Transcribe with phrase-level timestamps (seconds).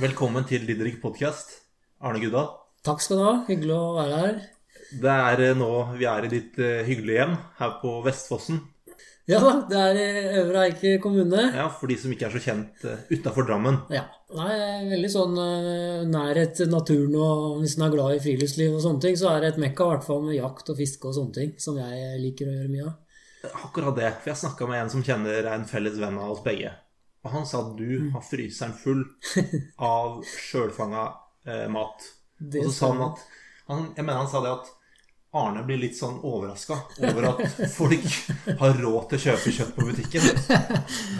[0.00, 1.50] Velkommen til Didrik podcast.
[2.00, 2.46] Arne Guddal.
[2.86, 3.32] Takk skal du ha.
[3.44, 4.38] Hyggelig å være her.
[5.02, 5.68] Det er eh, nå
[5.98, 8.62] vi er i ditt eh, hyggelige hjem her på Vestfossen.
[9.28, 11.44] Ja da, det er i Øvre Eiker kommune.
[11.52, 13.82] Ja, For de som ikke er så kjent uh, utafor Drammen.
[13.92, 14.06] Ja.
[14.32, 14.56] Nei,
[14.94, 15.36] veldig sånn
[16.08, 19.44] nærhet til naturen, og hvis en er glad i friluftsliv og sånne ting, så er
[19.44, 22.22] det et mekka i hvert fall med jakt og fiske og sånne ting, som jeg
[22.22, 22.96] liker å gjøre mye av.
[23.60, 24.14] Akkurat det.
[24.22, 26.72] For jeg snakka med en som kjenner en felles venn av oss begge.
[27.24, 28.12] Og han sa at du Mm.
[28.12, 29.04] har fryseren full
[29.78, 31.04] av sjølfanga
[31.46, 32.06] eh, mat.
[32.42, 33.20] Og så sa han at
[33.68, 34.70] han, Jeg mener han sa det at
[35.32, 36.76] Arne blir litt sånn overraska
[37.08, 37.38] over at
[37.72, 38.04] folk
[38.60, 40.26] har råd til å kjøpe kjøtt på butikken.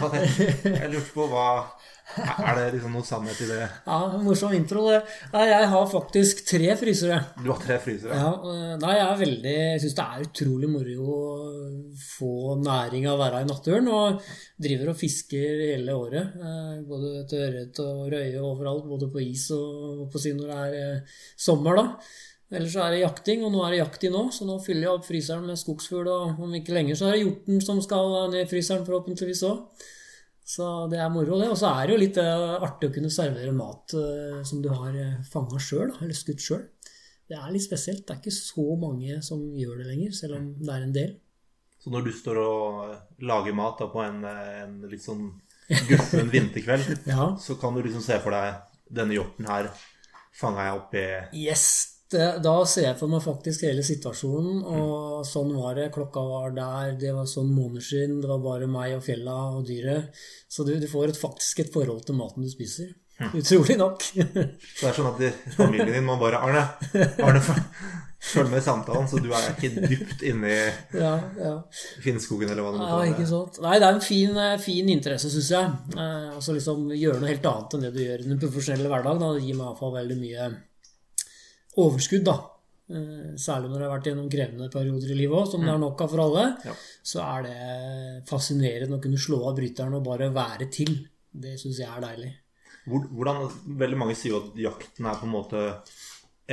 [0.03, 1.47] Jeg, lurte på hva
[2.13, 3.61] Er det liksom noe sannhet i det?
[3.87, 4.99] Ja, morsom intro, det.
[5.33, 7.19] Nei, jeg har faktisk tre frysere.
[7.41, 8.17] Du har tre frysere?
[8.19, 8.33] Ja,
[8.83, 11.21] nei, jeg er veldig syns det er utrolig moro å
[12.03, 13.87] få næring av å være i naturen.
[13.89, 14.19] Og
[14.61, 16.35] driver og fisker hele året.
[16.37, 18.85] eh, Både etter ørret og røye overalt.
[18.93, 21.17] Både på is og på si når det er eh,
[21.47, 21.87] sommer, da.
[22.53, 24.85] Ellers så er det jakting, og nå er det jakt i nå, så nå fyller
[24.87, 26.09] jeg opp fryseren med skogsfugl.
[26.11, 29.85] Og om ikke lenger så er det hjorten som skal ned i fryseren, forhåpentligvis òg.
[30.53, 31.47] Så det er moro, det.
[31.49, 34.67] Og så er det jo litt eh, artig å kunne servere mat eh, som du
[34.73, 36.65] har uh, fanga sjøl, eller skutt sjøl.
[37.31, 38.03] Det er litt spesielt.
[38.05, 41.15] Det er ikke så mange som gjør det lenger, selv om det er en del.
[41.79, 45.31] Så når du står og lager mat da, på en, en litt sånn
[45.87, 47.31] guffen vinterkveld, Ja.
[47.39, 48.61] så kan du liksom se for deg
[48.93, 49.71] denne hjorten her
[50.35, 51.07] fanga jeg opp i
[51.47, 51.65] Yes!
[52.13, 55.89] Det, da ser jeg for meg faktisk hele situasjonen, og sånn var det.
[55.95, 60.13] Klokka var der, det var sånn måneskinn, det var bare meg og fjella og dyret.
[60.51, 62.93] Så du, du får et, faktisk et forhold til maten du spiser.
[63.33, 64.01] Utrolig nok.
[64.03, 64.23] Så
[64.81, 66.63] det er sånn at familien din må bare Arne,
[67.21, 67.41] Arne
[68.23, 70.59] følg med i samtalen, så du er ikke dypt inne i
[70.97, 71.53] ja, ja.
[72.03, 73.63] Finnskogen eller hva det Ja, måtte ikke være.
[73.65, 75.73] Nei, det er en fin, eh, fin interesse, syns jeg.
[75.97, 79.25] Eh, altså liksom gjøre noe helt annet enn det du gjør i den profesjonelle hverdagen.
[79.37, 80.47] Det gir meg iallfall veldig mye
[81.77, 82.35] overskudd, da.
[82.93, 85.81] Eh, særlig når det har vært gjennom krevende perioder i livet òg, som det er
[85.81, 86.45] nok av for alle.
[86.67, 86.73] Ja.
[87.03, 90.95] Så er det fascinerende å kunne slå av bryteren og bare være til.
[91.33, 92.31] Det syns jeg er deilig.
[92.85, 93.45] Hvordan,
[93.79, 95.61] veldig mange sier jo at jakten er på en måte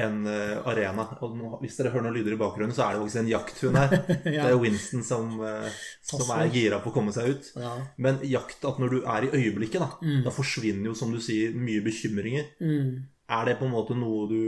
[0.00, 1.02] en eh, arena.
[1.26, 3.76] Og nå, hvis dere hører noen lyder i bakgrunnen, så er det faktisk en jakthund
[3.80, 3.94] her.
[4.24, 7.50] Det er Winston som, eh, som er gira på å komme seg ut.
[7.58, 7.74] Ja.
[7.98, 10.22] Men jakt, at når du er i øyeblikket, da, Mm.
[10.24, 12.46] da forsvinner jo, som du sier, mye bekymringer.
[12.62, 13.02] Mm.
[13.30, 14.40] Er det på en måte noe du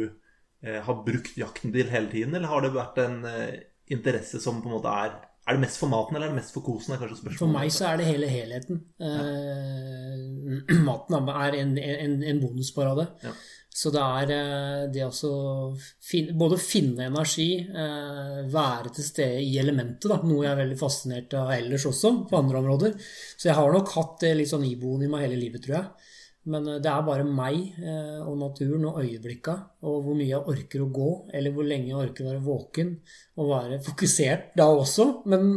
[0.62, 4.70] har brukt jakten til hele tiden, eller har det vært en eh, interesse som på
[4.70, 6.94] en måte er Er det mest for maten, eller er det mest for kosen?
[7.34, 8.78] For meg så er det hele helheten.
[9.02, 13.08] Eh, maten er en, en, en bonusparade.
[13.24, 13.32] Ja.
[13.74, 15.72] Så det er eh, det å
[16.04, 20.78] finne, både finne energi, eh, være til stede i elementet, da, noe jeg er veldig
[20.78, 22.94] fascinert av ellers også, på andre områder.
[23.34, 26.11] Så jeg har nok hatt det litt sånn iboende i meg hele livet, tror jeg.
[26.50, 29.54] Men eh, det er bare meg eh, og naturen og øyeblikka,
[29.86, 32.92] og hvor mye jeg orker å gå, eller hvor lenge jeg orker å være våken
[33.38, 35.08] og være fokusert da også.
[35.30, 35.48] Men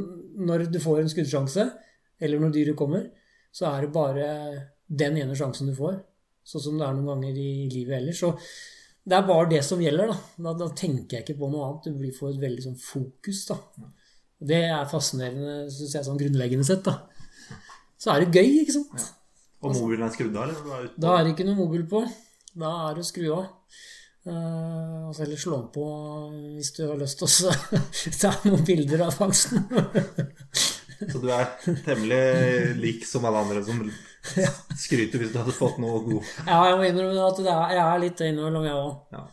[0.45, 1.67] når du får en skuddsjanse,
[2.21, 3.09] eller når dyret kommer,
[3.55, 4.29] så er det bare
[4.85, 5.97] den ene sjansen du får.
[6.45, 8.21] Sånn som det er noen ganger i livet ellers.
[8.21, 8.35] Så
[9.05, 10.17] det er bare det som gjelder, da.
[10.45, 11.89] Da, da tenker jeg ikke på noe annet.
[11.97, 13.57] Du får et veldig sånn fokus, da.
[14.45, 16.99] Det er fascinerende, syns jeg, sånn grunnleggende sett, da.
[18.01, 19.07] Så er det gøy, ikke sant?
[19.63, 20.79] Og mobilen er skrudd av, eller?
[20.79, 22.03] Er Da er det ikke noe mobil på.
[22.55, 23.45] Da er det å skru av.
[24.25, 25.83] Uh, og så heller slå på
[26.55, 27.51] hvis du har lyst til å
[28.23, 29.67] ta noen bilder av fangsten.
[30.95, 31.49] Så du er
[31.83, 33.81] temmelig lik som alle andre som
[34.79, 37.83] skryter hvis du hadde fått noe god ja, jeg må innrømme at det er, jeg
[37.83, 38.93] er litt innimellom, jeg òg.
[39.11, 39.23] Ja,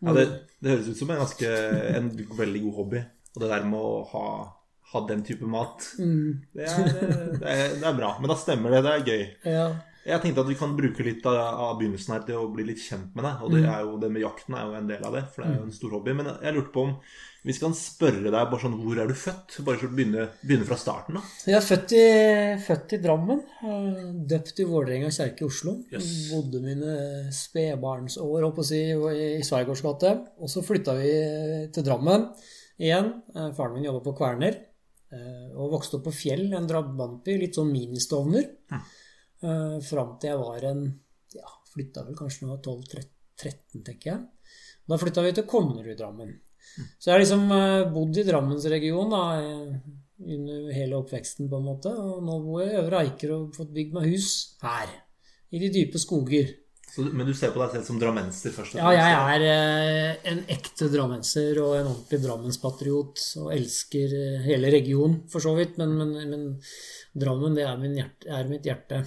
[0.00, 0.24] ja det,
[0.64, 1.52] det høres ut som en ganske
[2.00, 2.08] En
[2.40, 3.02] veldig god hobby.
[3.36, 4.24] Og det der med å ha,
[4.96, 8.16] ha den type mat, det er, det, er, det er bra.
[8.20, 8.82] Men da stemmer det.
[8.86, 9.28] Det er gøy.
[9.52, 9.68] Ja.
[10.06, 12.82] Jeg tenkte at vi kan bruke litt av, av begynnelsen her til å bli litt
[12.82, 13.40] kjent med deg.
[13.42, 15.48] Og det, er jo, det med jakten er jo en del av det, for det
[15.48, 16.14] er jo en stor hobby.
[16.14, 16.92] Men jeg lurte på om
[17.46, 19.60] vi skal spørre deg bare sånn Hvor er du født?
[19.66, 21.22] Bare for å begynne, begynne fra starten, da.
[21.46, 22.06] Jeg er født i,
[22.66, 23.42] født i Drammen.
[24.30, 25.76] Døpt i Vålerenga kjerke i Oslo.
[25.94, 26.08] Yes.
[26.32, 26.96] Bodde mine
[27.34, 28.82] spedbarnsår holdt på å si,
[29.38, 30.14] i Sveigårds gate.
[30.42, 31.12] Og så flytta vi
[31.74, 32.30] til Drammen
[32.82, 33.12] igjen.
[33.34, 34.58] Eh, Faren min jobba på Kverner.
[35.12, 37.36] Eh, Og vokste opp på Fjell, en drabantby.
[37.40, 38.48] Litt sånn ministovner.
[39.44, 40.86] Uh, Fram til jeg var en
[41.36, 44.52] Ja, flytta vel kanskje da jeg var 12-13, tenker jeg.
[44.86, 46.34] Da flytta vi til Konnerud-Drammen.
[46.98, 49.22] Så jeg har liksom eh, bodd i Drammensregionen da,
[50.26, 51.92] under hele oppveksten, på en måte.
[51.92, 54.30] Og nå bor jeg i Øvre Eiker og fått bygd meg hus
[54.62, 54.92] her.
[55.52, 56.54] I de dype skoger.
[56.96, 58.76] Så, men du ser på deg selv som drammenser først?
[58.78, 63.24] og Ja, jeg er eh, en ekte drammenser og en ordentlig drammenspatriot.
[63.42, 65.76] Og elsker eh, hele regionen, for så vidt.
[65.80, 66.46] Men, men, men
[67.16, 69.02] Drammen, det er, min hjerte, er mitt hjerte.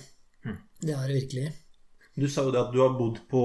[0.46, 0.60] Mm.
[0.82, 1.48] Det er det virkelig.
[2.20, 3.44] Du sa jo det at du har bodd på,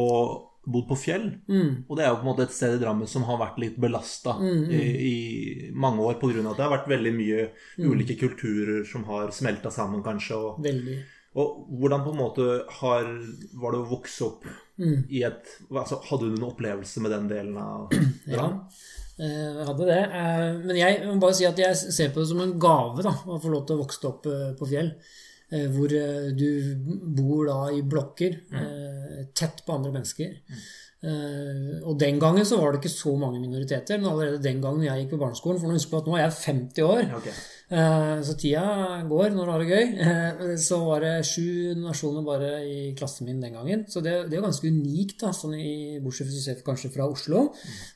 [0.64, 1.26] bodd på fjell.
[1.48, 1.84] Mm.
[1.88, 3.76] Og det er jo på en måte et sted i Drammen som har vært litt
[3.80, 5.16] belasta i, i
[5.72, 6.36] mange år pga.
[6.40, 7.48] at det har vært veldig mye
[7.80, 10.40] ulike kulturer som har smelta sammen, kanskje.
[10.40, 11.00] Og, Veldig.
[11.34, 12.44] Og hvordan på en måte
[12.78, 13.08] har,
[13.58, 14.44] var det å vokse opp
[14.78, 17.92] i et altså, Hadde du noen opplevelse med den delen av
[18.30, 18.46] Ja,
[19.18, 20.00] eh, jeg hadde det.
[20.20, 23.14] Eh, Men jeg må bare si at jeg ser på det som en gave da,
[23.26, 24.94] å få lov til å vokse opp eh, på fjell.
[25.54, 25.92] Hvor
[26.34, 26.48] du
[27.14, 29.26] bor da i blokker, mm.
[29.38, 30.32] tett på andre mennesker.
[30.50, 30.64] Eh,
[31.04, 35.02] Og den gangen så var det ikke så mange minoriteter, men allerede den gangen jeg
[35.02, 37.34] gikk på barneskolen For nå husker på at nå er jeg 50 år, okay.
[37.76, 38.62] eh, så tida
[39.10, 39.90] går når du har det gøy.
[40.06, 43.84] Eh, Så var det sju nasjoner bare i klassen min den gangen.
[43.90, 47.44] Så det, det er ganske unikt, da, sånn i, bortsett fra kanskje fra Oslo.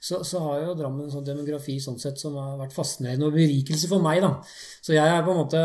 [0.01, 3.37] Så, så har jo Drammen en sånn demografi sånn sett som har vært fascinerende og
[3.39, 4.21] berikelse for meg.
[4.27, 4.37] da.
[4.85, 5.65] Så jeg er på en måte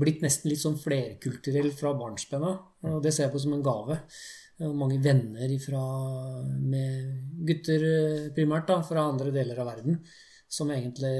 [0.00, 2.60] blitt nesten litt sånn flerkulturell fra barnsben av.
[2.86, 3.98] Og det ser jeg på som en gave.
[4.60, 5.80] Og mange venner ifra,
[6.60, 10.00] med gutter eh, primært da, fra andre deler av verden.
[10.50, 11.12] Som egentlig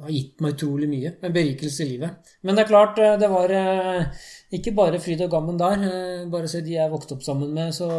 [0.00, 1.10] har gitt meg utrolig mye.
[1.20, 2.32] En berikelse i livet.
[2.42, 4.26] Men det er klart, eh, det var eh,
[4.56, 5.84] ikke bare fryd og gammen der.
[5.90, 7.90] Eh, Bare se de jeg vokste opp sammen med, så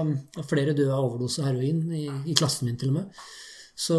[0.49, 3.25] flere døde av overdose heroin i, i klassen min til og med.
[3.75, 3.95] Så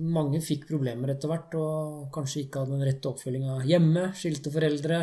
[0.00, 4.06] mange fikk problemer etter hvert, og kanskje ikke hadde den rette oppfølginga hjemme.
[4.16, 5.00] Skilte foreldre,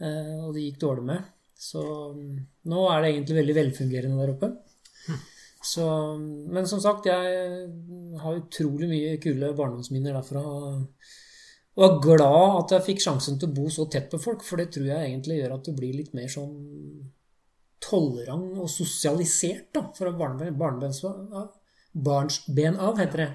[0.00, 1.30] eh, og det gikk dårlig med.
[1.62, 1.82] Så
[2.16, 2.36] mm,
[2.72, 4.52] nå er det egentlig veldig velfungerende der oppe.
[5.62, 5.84] Så,
[6.50, 7.66] men som sagt, jeg
[8.18, 10.42] har utrolig mye kule barndomsminner derfra.
[11.72, 14.58] Og er glad at jeg fikk sjansen til å bo så tett på folk, for
[14.58, 16.56] det tror jeg egentlig gjør at du blir litt mer sånn
[17.82, 21.00] tolerant og sosialisert da, fra barneben, barnebens,
[21.92, 23.30] barnsben av, heter det.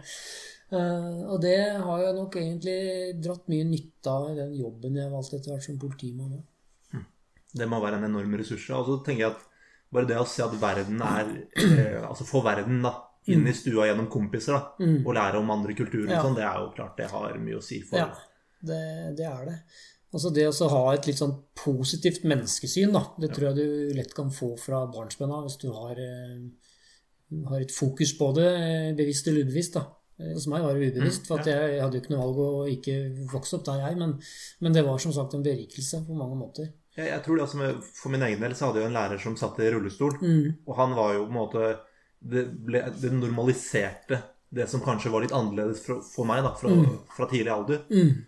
[0.75, 2.77] Eh, og det har jeg nok egentlig
[3.23, 6.35] dratt mye nytte av i den jobben jeg valgte etter hvert som politimann.
[6.35, 6.56] nå.
[7.53, 8.69] Det må være en enorm ressurs.
[8.75, 9.43] Og så tenker jeg at
[9.93, 12.93] bare det å se at verden er eh, Altså få verden da
[13.27, 16.21] inn i stua gjennom kompiser da, og lære om andre kulturer, Ja.
[16.23, 18.05] sånn, det er jo klart det har mye å si for Ja,
[18.63, 19.55] det, det er det.
[20.15, 24.13] Altså det å ha et litt sånn positivt menneskesyn, da, det tror jeg du lett
[24.15, 28.93] kan få fra barnsben av hvis du har, eh, har et fokus på det, eh,
[28.95, 29.73] bevisst eller ubevisst.
[29.75, 29.83] da.
[30.33, 32.51] Hos meg var det ubevisst, for at jeg, jeg hadde jo ikke noe valg å
[32.71, 32.95] ikke
[33.29, 33.97] vokse opp der, jeg.
[33.99, 34.15] Men,
[34.61, 36.71] men det var som sagt en berikelse på mange måter.
[36.97, 37.67] Jeg, jeg tror det altså,
[38.01, 40.17] For min egen del så hadde jeg en lærer som satt i rullestol.
[40.65, 41.67] Og han var jo på en måte
[42.17, 46.71] Det, ble, det normaliserte det som kanskje var litt annerledes for, for meg da, fra,
[47.17, 47.81] fra tidlig alder.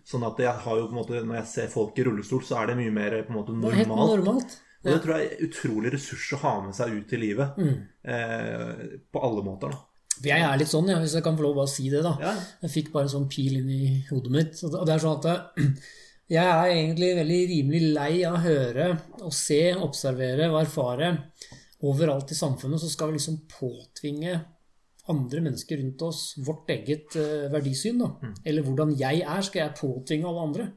[0.03, 2.57] Sånn at jeg har jo på en måte når jeg ser folk i rullestol, så
[2.59, 4.57] er det mye mer på en måte Det er helt normalt.
[4.59, 4.81] Ja.
[4.83, 7.63] Og det tror jeg er utrolig ressurs å ha med seg ut i livet.
[8.03, 9.79] Eh, på alle måter, da.
[10.19, 12.03] For Jeg er litt sånn, ja, hvis jeg kan få lov å bare si det,
[12.03, 12.13] da.
[12.19, 12.35] Ja.
[12.65, 14.59] Jeg fikk bare en sånn pil inn i hodet mitt.
[14.67, 15.55] Og det er sånn at
[16.29, 21.09] jeg- er egentlig veldig rimelig lei av å høre og se, observere og erfare
[21.81, 24.45] overalt i samfunnet så skal vi liksom påtvinge
[25.09, 27.97] andre mennesker rundt oss vårt eget eh, verdisyn.
[27.97, 28.09] da.
[28.45, 30.67] Eller hvordan jeg er, skal jeg påtvinge alle andre.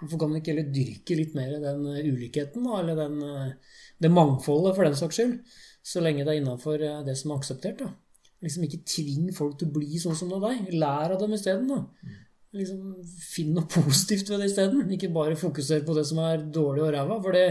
[0.00, 3.52] Hvorfor kan vi ikke heller dyrke litt mer den eh, ulikheten, da, eller den, eh,
[4.00, 5.40] det mangfoldet, for den saks skyld?
[5.82, 7.78] Så lenge det er innafor det som er akseptert.
[7.78, 7.90] da.
[8.44, 10.70] Liksom ikke tving folk til å bli sånn som deg.
[10.72, 11.88] Lær av dem isteden.
[12.50, 12.78] Liksom,
[13.30, 14.88] finn noe positivt ved det isteden.
[14.96, 17.18] Ikke bare fokusere på det som er dårlig og ræva.
[17.22, 17.44] For det,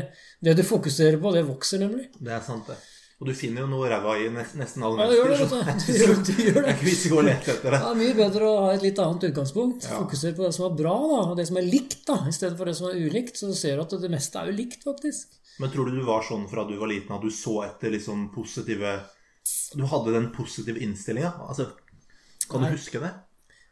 [0.44, 2.10] det du fokuserer på, det vokser nemlig.
[2.20, 2.76] Det er sant, det.
[3.20, 5.90] Og du finner jo noe ræva i nesten alle Ja, du gjør det, vet du.
[5.90, 6.12] Du gjør,
[6.44, 7.24] gjør Det er det.
[7.28, 7.80] lete etter det.
[7.90, 9.88] er mye bedre å ha et litt annet utgangspunkt.
[9.88, 9.98] Ja.
[10.04, 12.56] Fokusere på det som er bra, da, og det som er likt, da, i stedet
[12.60, 13.40] for det som er ulikt.
[13.40, 15.36] Så ser du at det meste er jo likt, faktisk.
[15.60, 18.30] Men tror du du var sånn fra du var liten at du så etter liksom
[18.32, 18.94] positive
[19.76, 21.34] Du hadde den positive innstillinga?
[21.48, 21.72] Altså,
[22.48, 23.12] kan du huske det?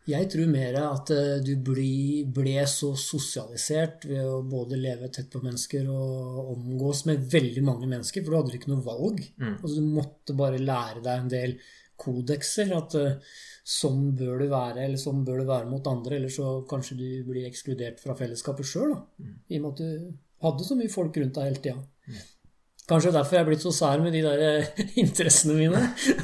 [0.08, 5.28] Jeg tror mer at eh, du bli, ble så sosialisert ved å både leve tett
[5.34, 9.20] på mennesker og omgås med veldig mange mennesker, for du hadde ikke noe valg.
[9.58, 11.58] Altså, du måtte bare lære deg en del
[12.00, 12.72] kodekser.
[12.78, 13.20] At eh,
[13.68, 17.08] sånn bør du være, eller sånn bør du være mot andre, eller så kanskje du
[17.28, 18.96] blir ekskludert fra fellesskapet sjøl,
[19.52, 22.24] i og med at du hadde så mye folk rundt deg hele tida.
[22.88, 25.82] Kanskje derfor jeg er blitt så sær med de der eh, interessene mine.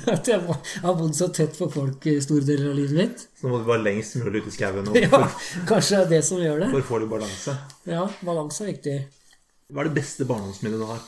[0.08, 3.25] At jeg har bodd så tett på folk i store deler av livet mitt.
[3.36, 5.20] Så nå må du være lengst mulig ute i skauen Ja,
[5.67, 6.70] kanskje det er det som gjør det.
[6.72, 7.55] for å få litt balanse.
[7.89, 8.96] Ja, balanse er viktig.
[9.74, 11.01] Hva er det beste barndomsminnet du har?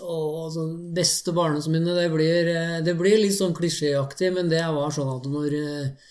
[0.00, 4.92] Og altså, beste barndomsminnet, det blir, eh, det blir litt sånn klisjéaktig, men det var
[4.94, 6.10] sånn at når eh,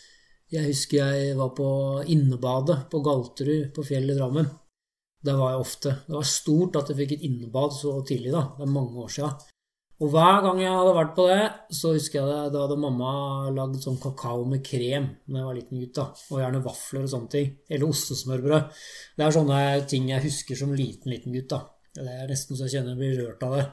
[0.50, 1.70] Jeg husker jeg var på
[2.10, 4.48] innebadet på Galterud på fjellet i Drammen.
[5.26, 5.96] Der var jeg ofte.
[6.08, 8.46] Det var stort at jeg fikk et innebad så tidlig, da.
[8.56, 9.32] Det er mange år sia.
[10.00, 11.42] Og hver gang jeg hadde vært på det,
[11.76, 13.10] så husker jeg det, da hadde mamma
[13.52, 15.98] lagd sånn kakao med krem da jeg var liten gutt.
[15.98, 17.50] da, Og gjerne vafler og sånne ting.
[17.68, 18.80] Eller ostesmørbrød.
[19.20, 19.60] Det er sånne
[19.92, 21.50] ting jeg husker som liten, liten gutt.
[21.52, 21.66] da.
[22.00, 23.66] Det er nesten så jeg kjenner jeg blir rørt av det.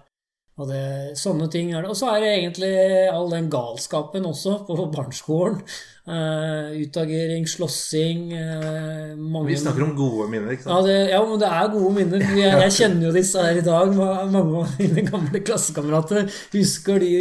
[0.56, 0.84] Og det,
[1.20, 1.90] sånne ting er det.
[1.92, 2.72] Og så er det egentlig
[3.12, 5.60] all den galskapen også på barneskolen.
[6.06, 9.48] Uh, utagering, slåssing uh, mange...
[9.48, 10.70] Vi snakker om gode minner, ikke sant?
[10.70, 12.22] Ja, det, ja, men det er gode minner.
[12.38, 13.90] Jeg, jeg, kjenner jo disse her i dag.
[13.96, 17.12] Mange av mine gamle klassekamerater husker de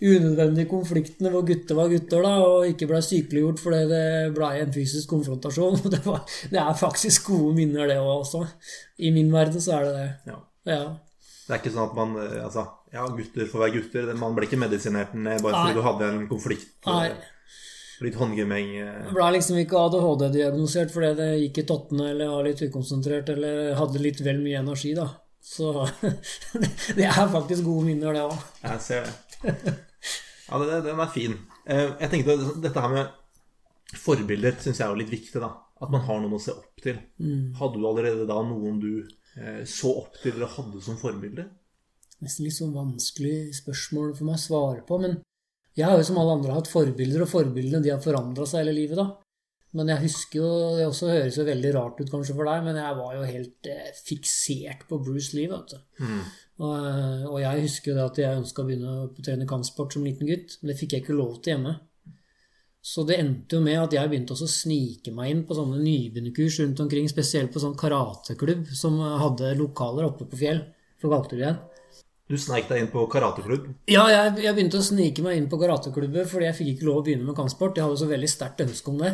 [0.00, 4.74] unødvendige konfliktene hvor gutter var gutter da, og ikke ble sykeliggjort fordi det ble en
[4.74, 5.78] fysisk konfrontasjon.
[5.92, 8.46] Det, var, det er faktisk gode minner, det også.
[8.96, 10.10] I min verden så er det det.
[10.32, 10.42] Ja.
[10.72, 10.84] ja.
[11.52, 12.62] Det er ikke sånn at man altså,
[12.94, 14.06] Ja, gutter får være gutter.
[14.16, 15.76] Man ble ikke medisinert ned bare fordi Nei.
[15.76, 16.70] du hadde en konflikt.
[16.86, 17.10] Nei.
[18.02, 18.70] Litt håndgemeng.
[18.80, 23.76] Det ble liksom ikke ADHD-diagnosert fordi det gikk i tottene eller var litt ukonsentrert eller
[23.76, 25.10] hadde litt vel mye energi, da.
[25.44, 25.74] Så
[26.96, 28.48] det er faktisk gode minner, det òg.
[28.64, 29.76] Jeg ser det.
[30.48, 31.36] Ja, den er fin.
[31.68, 35.52] Jeg tenkte dette her med forbilder syns jeg er jo litt viktig, da.
[35.84, 36.96] At man har noen å se opp til.
[37.20, 37.52] Mm.
[37.60, 39.21] Hadde du allerede da noen du Eh,
[39.68, 41.46] så opp til eller hadde som forbilde?
[42.22, 44.98] Nesten litt sånn vanskelig spørsmål for meg å svare på.
[45.00, 45.16] Men
[45.78, 48.76] jeg har jo som alle andre hatt forbilder, og forbildene de har forandra seg hele
[48.76, 49.08] livet, da.
[49.72, 52.76] Men jeg husker jo Det også høres jo veldig rart ut kanskje for deg, men
[52.76, 55.78] jeg var jo helt eh, fiksert på Bruce Lee, vet du.
[56.04, 56.18] Mm.
[56.62, 59.96] Og, eh, og, jeg husker jo det at jeg ønska å begynne å trene kampsport
[59.96, 61.74] som liten gutt, men det fikk jeg ikke lov til hjemme.
[62.82, 66.58] Så det endte jo med at jeg begynte å snike meg inn på sånne nybegynnerkurs
[66.64, 70.64] rundt omkring, spesielt på sånn karateklubb som hadde lokaler oppe på Fjell.
[71.02, 71.56] For Galterudjen.
[72.30, 73.66] Du sneik deg inn på karateklubb?
[73.90, 77.00] Ja, jeg, jeg, begynte å snike meg inn på karateklubber fordi jeg fikk ikke lov
[77.00, 77.76] å begynne med kampsport.
[77.76, 79.10] Jeg hadde så veldig sterkt ønske om det.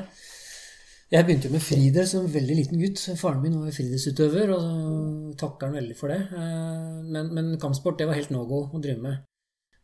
[1.09, 3.01] Jeg begynte jo med friidrett som veldig liten gutt.
[3.17, 6.21] Faren min var friidrettsutøver, og takker han veldig for det.
[6.29, 9.25] Eh, men, men kampsport det var helt no go å drive med.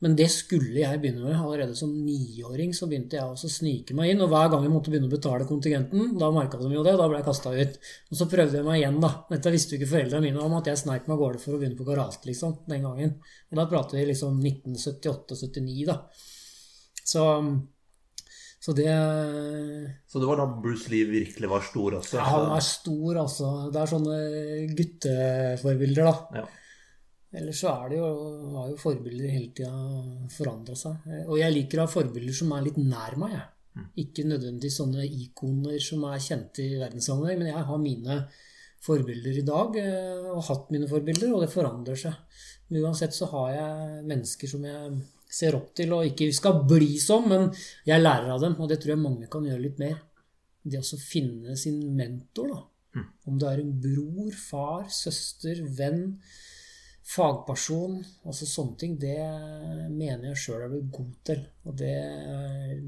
[0.05, 1.33] Men det skulle jeg begynne med.
[1.39, 4.21] Allerede som niåring så begynte jeg også å snike meg inn.
[4.21, 7.07] Og hver gang jeg måtte begynne å betale kontingenten, da merka de jo det, da
[7.09, 7.79] ble jeg kasta ut.
[8.13, 9.15] Og så prøvde jeg meg igjen, da.
[9.31, 11.61] Dette visste jo ikke foreldrene mine om, at jeg sneik meg av gårde for å
[11.63, 13.15] begynne på karate, liksom, den gangen.
[13.49, 16.03] Og da prater vi liksom 1978-79, da.
[17.05, 17.25] Så
[18.65, 18.93] så det
[20.09, 22.17] Så det var da Bruce Lee virkelig var stor også?
[22.17, 23.49] Ja, han var stor, altså.
[23.73, 24.21] Det er sånne
[24.79, 26.41] gutteforbilder, da.
[26.41, 26.45] Ja.
[27.35, 28.09] Ellers så er det jo,
[28.55, 29.73] har jo forbilder hele tida
[30.31, 31.09] forandra seg.
[31.25, 33.35] Og jeg liker å ha forbilder som er litt nær meg.
[33.35, 33.51] Jeg.
[33.75, 33.87] Mm.
[34.05, 38.19] Ikke nødvendigvis sånne ikoner som er kjente i verdenssammenheng, men jeg har mine
[38.85, 42.41] forbilder i dag, og og hatt mine forbilder, og det forandrer seg.
[42.69, 44.95] Men uansett så har jeg mennesker som jeg
[45.35, 47.49] ser opp til, og ikke skal bli som, men
[47.89, 49.99] jeg lærer av dem, og det tror jeg mange kan gjøre litt mer.
[50.63, 52.61] Det å finne sin mentor, da.
[52.95, 53.07] Mm.
[53.31, 56.05] Om det er en bror, far, søster, venn
[57.05, 59.19] fagperson, altså sånne ting, det
[59.93, 61.47] mener jeg sjøl er blir god til.
[61.69, 61.95] Og det,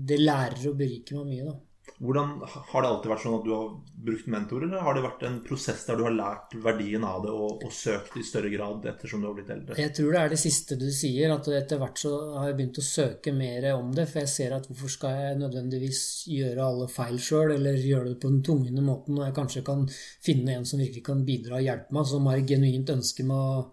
[0.08, 1.56] det lærer og beriker meg mye, da.
[1.96, 3.68] Hvordan, Har det alltid vært sånn at du har
[4.06, 7.30] brukt mentor, eller har det vært en prosess der du har lært verdien av det
[7.32, 9.78] og, og søkt i større grad ettersom du har blitt eldre?
[9.80, 12.82] Jeg tror det er det siste du sier, at etter hvert så har jeg begynt
[12.82, 14.08] å søke mer om det.
[14.11, 16.02] For jeg ser at hvorfor skal jeg nødvendigvis
[16.35, 19.88] gjøre alle feil sjøl, eller gjøre det på den tungende måten, når jeg kanskje kan
[20.26, 23.64] finne en som virkelig kan bidra og hjelpe meg, som har genuint ønske med å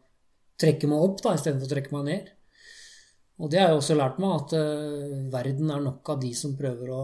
[0.64, 2.32] trekke meg opp da, istedenfor å trekke meg ned.
[3.42, 6.56] Og det har jeg også lært meg, at uh, verden er nok av de som
[6.58, 7.04] prøver å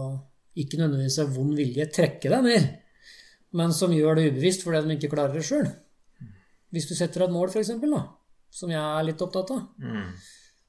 [0.60, 2.66] ikke nødvendigvis av vond vilje trekke deg ned,
[3.58, 5.68] men som gjør det ubevisst fordi de ikke klarer det sjøl.
[6.74, 7.72] Hvis du setter deg et mål, f.eks.,
[8.50, 10.06] som jeg er litt opptatt av, mm.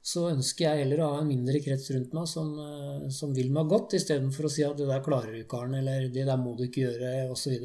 [0.05, 3.50] så ønsker jeg heller å ha en mindre krets rundt meg som, uh, som vil
[3.53, 6.41] meg godt, istedenfor å si at 'det der klarer du ikke, Arne', eller 'det der
[6.41, 7.57] må du ikke gjøre', osv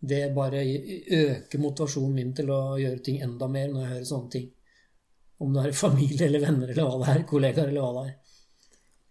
[0.00, 4.32] det bare øker motivasjonen min til å gjøre ting enda mer når jeg hører sånne
[4.34, 4.46] ting.
[5.42, 8.14] Om det er familie eller venner eller hva det er, kollegaer eller hva det er.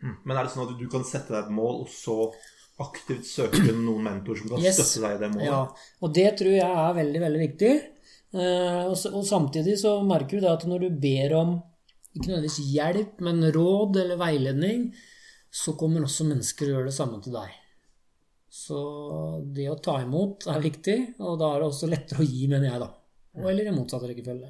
[0.03, 0.15] Mm.
[0.23, 2.17] Men er det sånn at du kan sette deg et mål, og så
[2.83, 4.77] aktivt søke noen mentor som kan yes.
[4.77, 5.47] støtte deg i det målet?
[5.49, 5.61] Ja,
[6.03, 7.71] og det tror jeg er veldig, veldig viktig.
[8.37, 11.55] Eh, og samtidig så merker du det at når du ber om
[12.17, 14.89] ikke nødvendigvis hjelp, men råd eller veiledning,
[15.53, 17.55] så kommer også mennesker og gjør det samme til deg.
[18.49, 18.79] Så
[19.53, 22.69] det å ta imot er viktig, og da er det også lettere å gi, mener
[22.69, 22.89] jeg, da.
[23.47, 24.49] Eller i motsatt rekkefølge.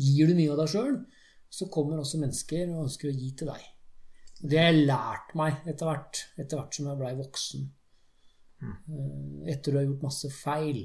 [0.00, 0.96] Gir du mye av deg sjøl,
[1.50, 3.64] så kommer også mennesker og ønsker å gi til deg.
[4.40, 7.66] Det har jeg lært meg etter hvert, etter hvert som jeg blei voksen.
[8.60, 9.48] Mm.
[9.50, 10.84] Etter du har gjort masse feil,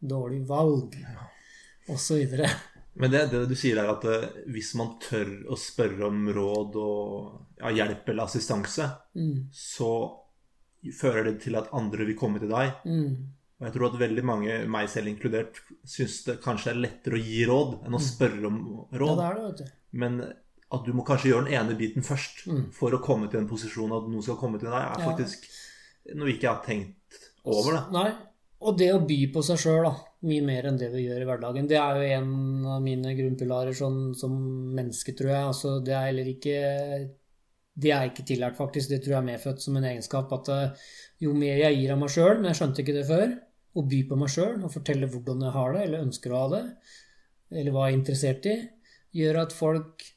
[0.00, 0.94] dårlig valg
[1.90, 2.36] osv.
[3.00, 6.78] Men det, det, du sier, er at eh, hvis man tør å spørre om råd
[6.82, 9.50] og ja, hjelp eller assistanse, mm.
[9.54, 9.92] så
[10.96, 12.72] fører det til at andre vil komme til deg.
[12.88, 13.16] Mm.
[13.60, 17.24] Og jeg tror at veldig mange, meg selv inkludert, syns det kanskje er lettere å
[17.24, 18.06] gi råd enn å mm.
[18.06, 19.10] spørre om råd.
[19.10, 19.74] Ja, det det, vet du.
[20.00, 20.22] Men
[20.70, 22.64] at du må kanskje gjøre den ene biten først mm.
[22.76, 25.48] for å komme til en posisjon at noe skal komme til deg, er faktisk
[26.16, 27.76] noe ikke jeg har tenkt over.
[27.76, 27.82] Da.
[27.98, 28.08] Nei,
[28.64, 29.92] Og det å by på seg sjøl, da.
[30.30, 31.68] Mye mer enn det vi gjør i hverdagen.
[31.68, 34.34] Det er jo en av mine grunnpilarer sånn, som
[34.76, 35.46] menneske, tror jeg.
[35.52, 36.56] Altså, det er heller ikke
[37.74, 38.90] Det er ikke tillært, faktisk.
[38.90, 40.32] Det tror jeg er medfødt som en egenskap.
[40.36, 40.88] At uh,
[41.22, 43.34] jo mer jeg gir av meg sjøl, men jeg skjønte ikke det før,
[43.70, 46.48] å by på meg sjøl og fortelle hvordan jeg har det, eller ønsker å ha
[46.56, 46.62] det,
[47.60, 48.56] eller hva jeg er interessert i,
[49.20, 50.08] gjør at folk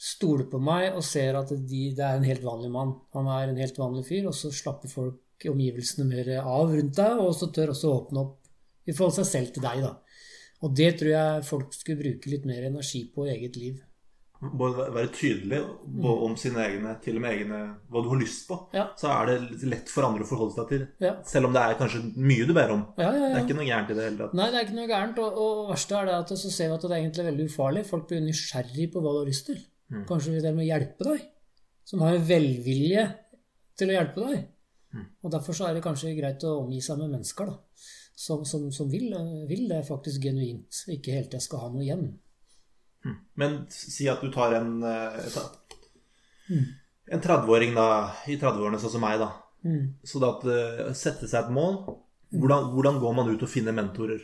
[0.00, 2.94] stoler på meg og ser at de, det er en helt vanlig mann.
[3.16, 7.20] Han er en helt vanlig fyr, og så slapper folk omgivelsene mer av rundt deg,
[7.20, 9.92] og så tør også åpne opp i forhold seg selv til deg, da.
[10.60, 13.78] Og det tror jeg folk skulle bruke litt mer energi på i eget liv.
[14.40, 15.58] Både være tydelig
[16.00, 17.58] om sine egne, til og med egne,
[17.92, 18.56] hva du har lyst på.
[18.72, 18.86] Ja.
[18.96, 20.86] Så er det lett for andre å forholde seg til.
[21.04, 21.10] Ja.
[21.28, 22.86] Selv om det er kanskje mye du ber om.
[22.96, 24.38] Ja, Det er ikke noe gærent i det hele tatt.
[24.40, 25.20] Nei, det er ikke noe gærent.
[25.20, 27.84] Og, og verste er det at så ser vi at det er egentlig veldig ufarlig.
[27.90, 29.60] Folk blir nysgjerrig på hva du har lyst til.
[29.92, 30.06] Mm.
[30.08, 31.28] Kanskje vil de hjelpe deg.
[31.90, 33.04] Som har velvilje
[33.76, 34.48] til å hjelpe deg.
[34.96, 35.06] Mm.
[35.20, 37.58] Og derfor så er det kanskje greit å omgi seg med mennesker da,
[38.16, 39.12] som, som, som vil,
[39.50, 40.80] vil det faktisk genuint.
[40.96, 42.08] Ikke helt til jeg skal ha noe igjen.
[43.04, 43.16] Mm.
[43.40, 45.32] Men si at du tar en eh,
[46.50, 46.66] Mm.
[47.10, 47.86] En 30-åring da,
[48.26, 49.28] i 30-årene, sånn som meg, da.
[49.62, 49.86] Mm.
[50.06, 51.82] Så da at eh, sette seg et mål
[52.30, 54.20] hvordan, hvordan går man ut og finner mentorer?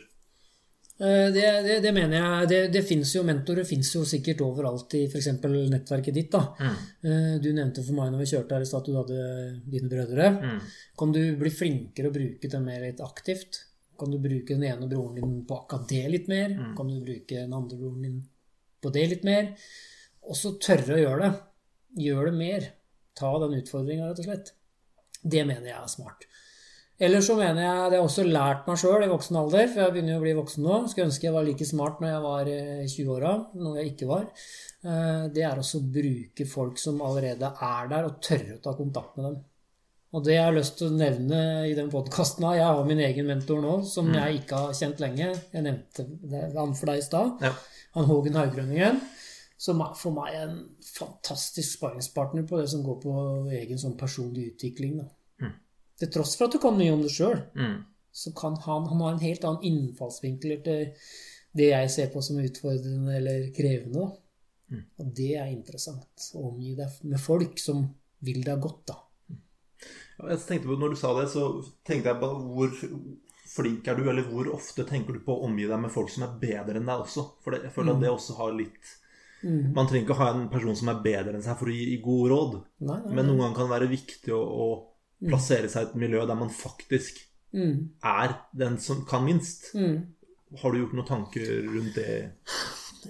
[0.99, 2.47] Eh, Det, det, det mener jeg.
[2.51, 5.29] Det, det fins jo mentorer finnes jo sikkert overalt i f.eks.
[5.43, 6.31] nettverket ditt.
[6.31, 6.43] da.
[6.57, 7.41] mm.
[7.43, 9.27] Du nevnte for meg når vi kjørte her i stad at du hadde
[9.67, 10.29] dine brødre.
[10.39, 10.61] Mm.
[10.99, 13.63] Kan du bli flinkere å bruke dem mer litt aktivt?
[13.99, 16.55] Kan du bruke den ene broren din på akkurat det litt mer?
[16.77, 18.17] Kan du bruke den andre broren din
[18.87, 19.51] på det litt mer?
[20.27, 21.33] Og så tørre å gjøre det.
[22.07, 22.67] Gjør det mer.
[23.17, 24.51] Ta den utfordringa, rett og slett.
[25.23, 26.25] Det mener jeg er smart.
[26.99, 29.93] Eller så mener jeg det har også lært meg sjøl i voksen alder, for jeg
[29.93, 30.77] begynner jo å bli voksen nå.
[30.89, 34.07] Skulle ønske jeg var like smart når jeg var eh, i 20-åra, noe jeg ikke
[34.09, 34.23] var.
[34.81, 38.73] Eh, Det er også å bruke folk som allerede er der, og tørre å ta
[38.79, 39.37] kontakt med dem.
[40.17, 41.39] Og det jeg har lyst til å nevne
[41.69, 45.27] i den podkasten jeg har min egen mentor nå, som jeg ikke har kjent lenge.
[45.53, 47.43] Jeg nevnte det, han for deg i stad.
[47.45, 47.51] Ja.
[47.97, 49.01] Han Hågen Haugrønningen.
[49.57, 53.13] Som er for meg en fantastisk sparringspartner på det som går på
[53.57, 54.99] egen sånn personlig utvikling.
[54.99, 55.07] Da.
[55.41, 55.55] Mm.
[55.97, 57.79] Til tross for at du kan mye om det sjøl, Mm.
[58.13, 60.93] så kan han, han ha en helt annen innfallsvinkel til
[61.57, 64.11] det jeg ser på som utfordrende eller krevende.
[64.69, 64.83] Mm.
[64.99, 66.29] Og det er interessant.
[66.35, 67.87] Å omgi deg med folk som
[68.21, 68.99] vil deg godt, da.
[70.27, 71.47] Jeg tenkte på, Når du sa det, så
[71.85, 72.77] tenkte jeg på hvor
[73.57, 76.23] flink er du, eller hvor ofte tenker du på å omgi deg med folk som
[76.27, 77.25] er bedre enn deg også?
[77.43, 78.95] For det, jeg føler at det også har litt
[79.43, 79.73] Mm.
[79.75, 81.97] Man trenger ikke ha en person som er bedre enn seg for å gi, gi
[82.01, 82.53] gode råd.
[82.89, 85.99] Nei, nei, Men noen ganger kan det være viktig å, å plassere seg i et
[86.01, 87.21] miljø der man faktisk
[87.53, 87.89] Mm.
[88.03, 89.69] er den som kan minst.
[89.77, 90.01] Mm.
[90.59, 92.31] Har du gjort noen tanker rundt det?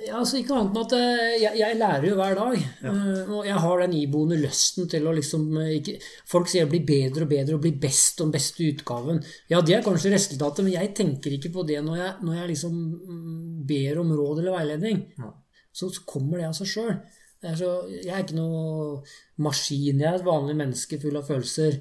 [0.05, 2.55] Ja, altså Ikke annet enn at eh, jeg, jeg lærer jo hver dag.
[2.83, 2.93] Ja.
[3.37, 5.97] Og jeg har den iboende lysten til å liksom eh, ikke,
[6.29, 9.23] Folk sier 'bli bedre og bedre' og 'bli best den beste utgaven'.
[9.49, 12.51] Ja, det er kanskje resultatet, men jeg tenker ikke på det når jeg, når jeg
[12.53, 15.05] liksom mm, ber om råd eller veiledning.
[15.17, 15.31] Ja.
[15.71, 16.97] Så, så kommer det av seg sjøl.
[17.43, 19.03] Jeg er ikke noe
[19.45, 20.01] maskin.
[20.01, 21.77] Jeg er et vanlig menneske full av følelser.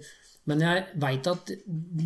[0.46, 1.50] Men jeg veit at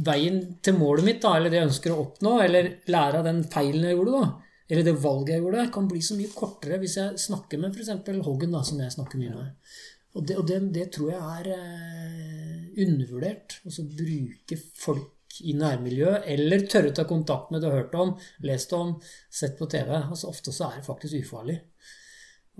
[0.07, 3.42] veien til målet mitt, da, eller det jeg ønsker å oppnå, eller lære av den
[3.53, 6.98] feilen jeg gjorde, da, eller det valget jeg gjorde, kan bli så mye kortere hvis
[7.00, 7.90] jeg snakker med f.eks.
[8.26, 9.72] Hoggen, da, som jeg snakker mye med.
[10.14, 13.61] Og det, og det, det tror jeg er eh, undervurdert.
[13.64, 17.98] Altså bruke folk i nærmiljøet, eller tørre å ta kontakt med det du har hørt
[17.98, 18.14] om,
[18.46, 18.96] lest om,
[19.30, 19.92] sett på TV.
[20.00, 21.61] Altså Ofte så er det faktisk ufarlig.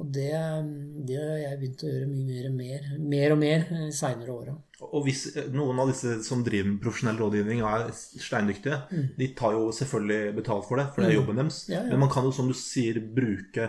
[0.01, 0.31] Og det,
[1.07, 4.33] det har jeg begynt å gjøre mye mer, og mer, mer og mer de seinere
[4.33, 4.55] åra.
[4.87, 8.79] Og hvis noen av disse som driver med profesjonell rådgivning er steindyktige,
[9.19, 11.59] de tar jo selvfølgelig betalt for det, for det er jobben deres.
[11.69, 11.75] Mm.
[11.75, 11.91] Ja, ja.
[11.93, 13.69] Men man kan jo, som du sier, bruke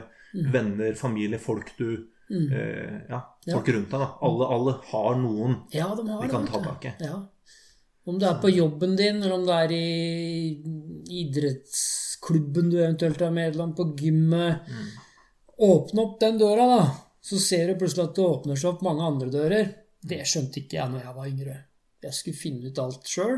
[0.55, 2.45] venner, familie, folk du Mm.
[2.55, 3.17] eh, Ja,
[3.51, 3.99] folk rundt deg.
[3.99, 4.05] da.
[4.23, 6.63] Alle, alle har noen de har de, kan det, ta du.
[6.63, 6.91] tak i.
[7.03, 7.17] Ja.
[8.07, 10.63] Om det er på jobben din, eller om det er i
[11.25, 14.63] idrettsklubben du eventuelt er medlem på gymmet.
[15.61, 16.83] Åpne opp den døra, da.
[17.21, 19.67] Så ser du plutselig at det åpner seg opp mange andre dører.
[20.01, 21.57] Det skjønte ikke jeg når jeg var yngre.
[22.01, 23.35] Jeg skulle finne ut alt sjøl,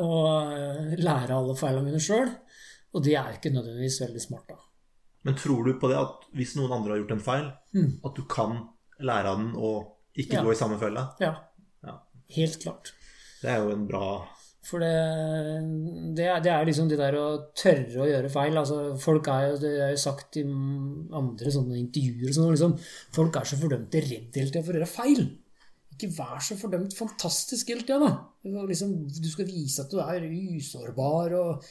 [0.00, 2.30] og eh, lære alle feilene mine sjøl.
[2.96, 4.56] Og det er ikke nødvendigvis veldig smart, da.
[5.28, 8.00] Men tror du på det at hvis noen andre har gjort en feil, Mm.
[8.06, 8.54] at du kan
[9.04, 10.42] lære av den og ikke Ja.
[10.42, 11.02] gå i samme felle?
[11.20, 11.34] Ja.
[11.84, 11.98] Ja.
[12.30, 12.92] Helt klart.
[13.42, 14.26] Det er jo en bra
[14.68, 14.92] For det,
[16.16, 17.26] det, er, det er liksom det der å
[17.56, 18.56] tørre å gjøre feil.
[18.60, 22.74] Altså, folk er jo, Det er jo sagt i andre sånne intervjuer sånn, liksom,
[23.16, 25.22] Folk er så fordømte redd hele tida for å gjøre feil.
[25.96, 28.60] Ikke vær så fordømt fantastisk hele tida, da.
[28.68, 31.64] Liksom, du skal vise at du er usårbar og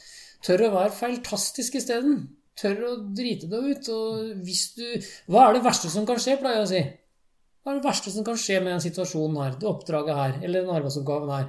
[0.44, 2.24] tør å være feiltastisk isteden.
[2.58, 3.92] Tør å drite deg ut.
[3.94, 4.84] Og hvis du
[5.30, 6.82] Hva er det verste som kan skje, pleier jeg å si.
[7.62, 10.64] Hva er det verste som kan skje med den situasjonen her, det oppdraget her, eller
[10.64, 11.48] den arbeidsoppgaven her?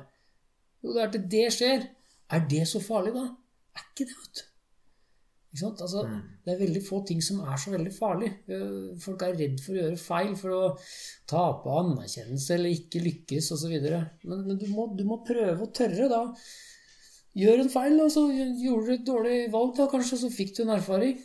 [0.84, 1.90] Jo, det er til det skjer,
[2.30, 3.26] Er det så farlig, da?
[3.76, 4.44] Er ikke det, vet du.
[5.50, 5.82] Ikke sant?
[5.82, 6.04] Altså,
[6.46, 8.30] Det er veldig få ting som er så veldig farlig.
[8.48, 10.62] Eh, Folk er redd for å gjøre feil, for å
[11.30, 13.74] tape anerkjennelse eller ikke lykkes osv.
[13.82, 16.22] Men, men du, må, du må prøve å tørre, da.
[17.40, 20.64] Gjør en feil, og så gjorde du et dårlig valg, da kanskje, så fikk du
[20.68, 21.18] en erfaring.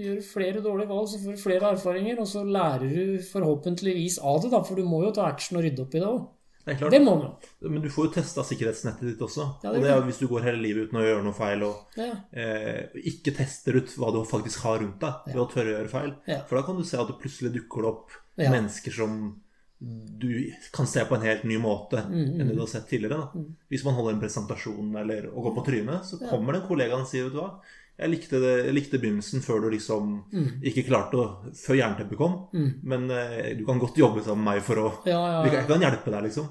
[0.00, 4.40] Gjør flere dårlige valg, så får du flere erfaringer, og så lærer du forhåpentligvis av
[4.44, 6.28] det, da, for du må jo ta action og rydde opp i det òg.
[6.66, 6.90] Det klart.
[6.92, 7.30] Det må man.
[7.72, 9.46] Men du får jo testa sikkerhetsnettet ditt også.
[9.64, 11.32] Ja, det og det er jo hvis du går hele livet uten å gjøre noe
[11.36, 12.10] feil, og Ja.
[12.32, 15.88] eh, ikke tester ut hva du faktisk har rundt deg, ved å tørre å gjøre
[15.94, 16.12] feil.
[16.48, 18.10] For da kan du se at det plutselig dukker det opp
[18.52, 19.40] mennesker som
[19.80, 23.16] du kan se på en helt ny måte Mm, enn det du har sett tidligere.
[23.32, 23.40] Da.
[23.70, 26.98] Hvis man holder en presentasjon eller og går på trynet, så kommer det en kollega
[27.00, 27.54] og sier vet du hva,
[28.00, 30.48] jeg likte, det, jeg likte begynnelsen før du liksom Mm.
[30.70, 31.24] ikke klarte å
[31.56, 32.36] Før jernteppet kom,
[32.82, 35.52] men eh, du kan godt jobbe sammen med meg for å Ja, ja, ja.
[35.52, 36.48] jeg kan hjelpe deg, liksom.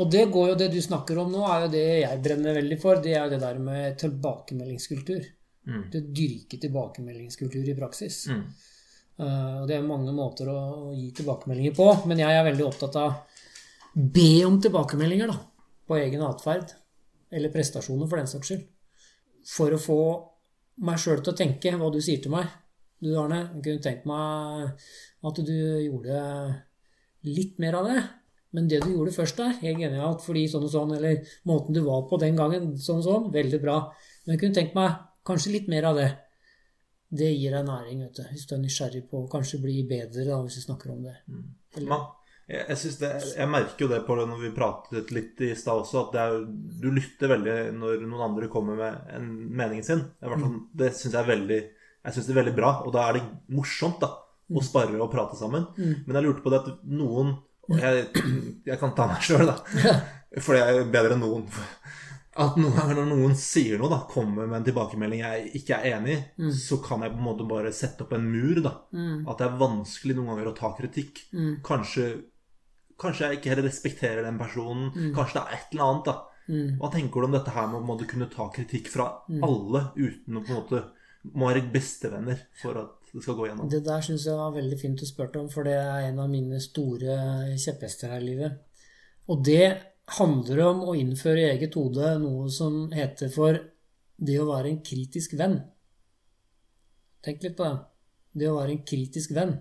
[0.00, 2.78] Og det går jo, det du snakker om nå, er jo det jeg brenner veldig
[2.80, 3.00] for.
[3.04, 5.26] Det er jo det der med tilbakemeldingskultur.
[5.68, 5.82] Mm.
[5.92, 8.22] Det å dyrke tilbakemeldingskultur i praksis.
[8.32, 8.46] Mm.
[9.20, 12.96] Uh, og det er mange måter å gi tilbakemeldinger på, men jeg er veldig opptatt
[12.96, 13.12] av
[13.92, 15.36] be om tilbakemeldinger da,
[15.86, 16.72] på egen atferd.
[17.30, 18.64] Eller prestasjoner, for den saks skyld.
[19.52, 20.00] For å få
[20.80, 22.48] meg sjøl til å tenke hva du sier til meg.
[23.02, 24.90] Du, Arne, jeg kunne tenkt meg
[25.28, 25.54] at du
[25.84, 26.18] gjorde
[27.26, 28.00] litt mer av det.
[28.52, 31.80] Men det du gjorde først der, helt genialt, fordi sånn og sånn, eller måten du
[31.86, 33.78] var på den gangen, sånn og sånn, veldig bra.
[34.24, 36.10] Men jeg kunne tenkt meg kanskje litt mer av det.
[37.12, 40.26] Det gir deg næring, vet du, hvis du er nysgjerrig på å kanskje bli bedre,
[40.28, 41.16] da, hvis vi snakker om det.
[41.88, 42.04] Man,
[42.52, 45.80] jeg, jeg, det, jeg merker jo det på det når vi pratet litt i stad
[45.82, 46.40] også, at det er,
[46.82, 50.02] du lytter veldig når noen andre kommer med en meningen sin.
[50.20, 51.60] Fall- det syns jeg er veldig
[52.02, 54.08] Jeg synes det er veldig bra, og da er det morsomt da
[54.52, 55.68] å spare og prate sammen.
[56.06, 57.36] Men jeg lurte på det at noen
[57.70, 58.08] og jeg,
[58.66, 59.54] jeg kan ta meg sjøl, da.
[60.42, 61.44] For jeg er bedre enn noen.
[62.42, 65.94] At noen ganger når noen sier noe, da, kommer med en tilbakemelding jeg ikke er
[65.98, 66.20] enig i,
[66.56, 68.58] så kan jeg på en måte bare sette opp en mur.
[68.64, 68.72] da.
[69.30, 71.22] At det er vanskelig noen ganger å ta kritikk.
[71.62, 72.06] Kanskje,
[73.02, 74.90] kanskje jeg ikke heller respekterer den personen.
[75.16, 76.08] Kanskje det er et eller annet.
[76.10, 76.16] da.
[76.80, 80.42] Hva tenker du om dette her med å kunne ta kritikk fra alle uten å
[80.42, 80.82] på en måte
[81.32, 83.70] må være bestevenner for at det skal gå gjennom?
[83.70, 86.30] Det der syns jeg var veldig fint du spurte om, for det er en av
[86.32, 87.16] mine store
[87.60, 88.58] kjepphester her i livet.
[89.30, 89.68] Og det
[90.18, 93.60] handler om å innføre i eget hode noe som heter for
[94.22, 95.60] det å være en kritisk venn.
[97.22, 97.76] Tenk litt på det.
[98.34, 99.54] Det å være en kritisk venn.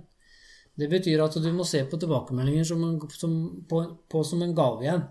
[0.79, 3.34] Det betyr at du må se på tilbakemeldinger som en, som,
[3.69, 5.03] på, på som en gave igjen.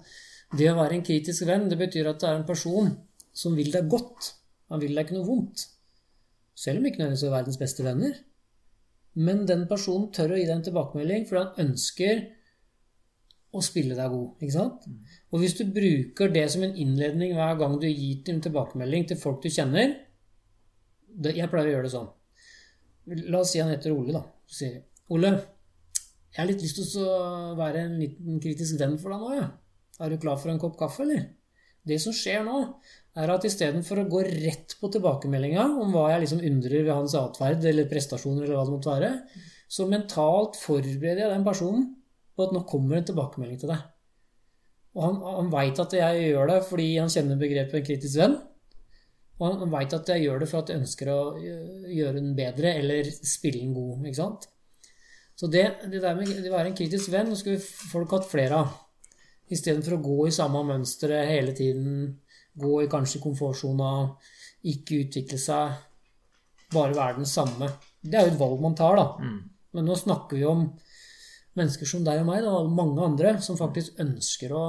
[0.57, 2.91] Det å være en kritisk venn, det betyr at det er en person
[3.37, 4.33] som vil deg godt.
[4.73, 5.69] Han vil deg ikke noe vondt.
[6.59, 8.19] Selv om ikke nødvendigvis er verdens beste venner.
[9.21, 12.23] Men den personen tør å gi deg en tilbakemelding fordi han ønsker
[13.51, 14.29] å spille deg god.
[14.39, 14.87] ikke sant?
[15.31, 19.19] Og hvis du bruker det som en innledning hver gang du gir en tilbakemelding til
[19.19, 19.97] folk du kjenner
[21.11, 22.11] det, Jeg pleier å gjøre det sånn.
[23.33, 24.23] La oss si han heter Ole, da.
[24.47, 25.33] Så sier jeg, Ole,
[26.31, 29.49] jeg har litt lyst til å være en liten kritisk venn for deg nå, ja.
[30.01, 31.25] Er du klar for en kopp kaffe, eller?
[31.87, 32.59] Det som skjer nå,
[33.19, 37.17] er at istedenfor å gå rett på tilbakemeldinga om hva jeg liksom undrer ved hans
[37.19, 39.11] atferd eller prestasjoner, eller hva det måtte være,
[39.71, 41.89] så mentalt forbereder jeg den personen
[42.37, 43.83] på at nå kommer en tilbakemelding til deg.
[44.95, 48.39] Og han, han veit at jeg gjør det fordi han kjenner begrepet en kritisk venn.
[49.41, 52.75] Og han veit at jeg gjør det for at jeg ønsker å gjøre den bedre
[52.81, 54.03] eller spille den god.
[54.05, 54.51] ikke sant?
[55.41, 58.59] Så det, det der med å være en kritisk venn, nå skulle folk hatt flere
[58.61, 58.75] av.
[59.49, 62.11] Istedenfor å gå i samme mønstre hele tiden,
[62.61, 63.89] gå i kanskje komfortsona,
[64.69, 65.81] ikke utvikle seg,
[66.75, 67.71] bare være den samme.
[68.05, 69.07] Det er jo et valg man tar, da.
[69.73, 70.67] Men nå snakker vi om
[71.57, 74.65] mennesker som deg og meg, da, og mange andre, som faktisk ønsker å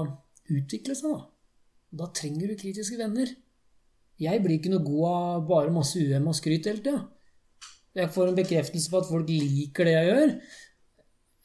[0.56, 1.20] utvikle seg.
[1.20, 1.28] Da,
[2.00, 3.36] da trenger du kritiske venner.
[4.22, 7.02] Jeg blir ikke noe god av bare masse UM og skryt hele tida.
[7.98, 10.36] Jeg får en bekreftelse på at folk liker det jeg gjør,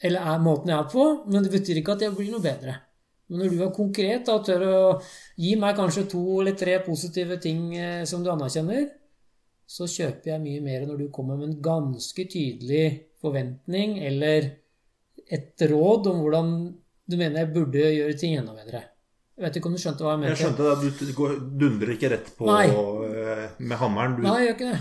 [0.06, 2.76] eller er måten jeg er på, men det betyr ikke at jeg blir noe bedre.
[3.26, 4.76] Men når du er konkret og tør å
[5.42, 8.84] gi meg kanskje to eller tre positive ting eh, som du anerkjenner,
[9.66, 12.84] så kjøper jeg mye mer når du kommer med en ganske tydelig
[13.18, 14.52] forventning eller
[15.26, 16.52] et råd om hvordan
[17.06, 18.84] du mener jeg burde gjøre ting enda bedre.
[19.36, 20.30] Jeg vet ikke om du skjønte hva jeg mente?
[20.32, 22.68] Jeg skjønte det, du dundrer ikke rett på Nei.
[22.70, 24.14] eh, med hammeren.
[24.16, 24.78] Du, Nei, jeg gjør ikke det.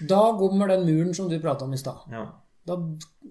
[0.00, 2.06] Da kommer den muren som du prata om i stad.
[2.12, 2.26] ja.
[2.68, 2.74] Da,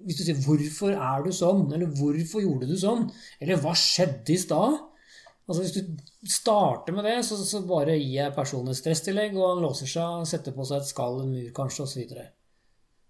[0.06, 4.34] hvis du sier 'hvorfor er du sånn', eller 'hvorfor gjorde du sånn', eller 'hva skjedde
[4.34, 4.80] i stad'?
[5.48, 9.56] Altså Hvis du starter med det, så, så bare gir jeg personen et stresstillegg, og
[9.56, 12.18] han låser seg, setter på seg et skall, en mur kanskje, osv.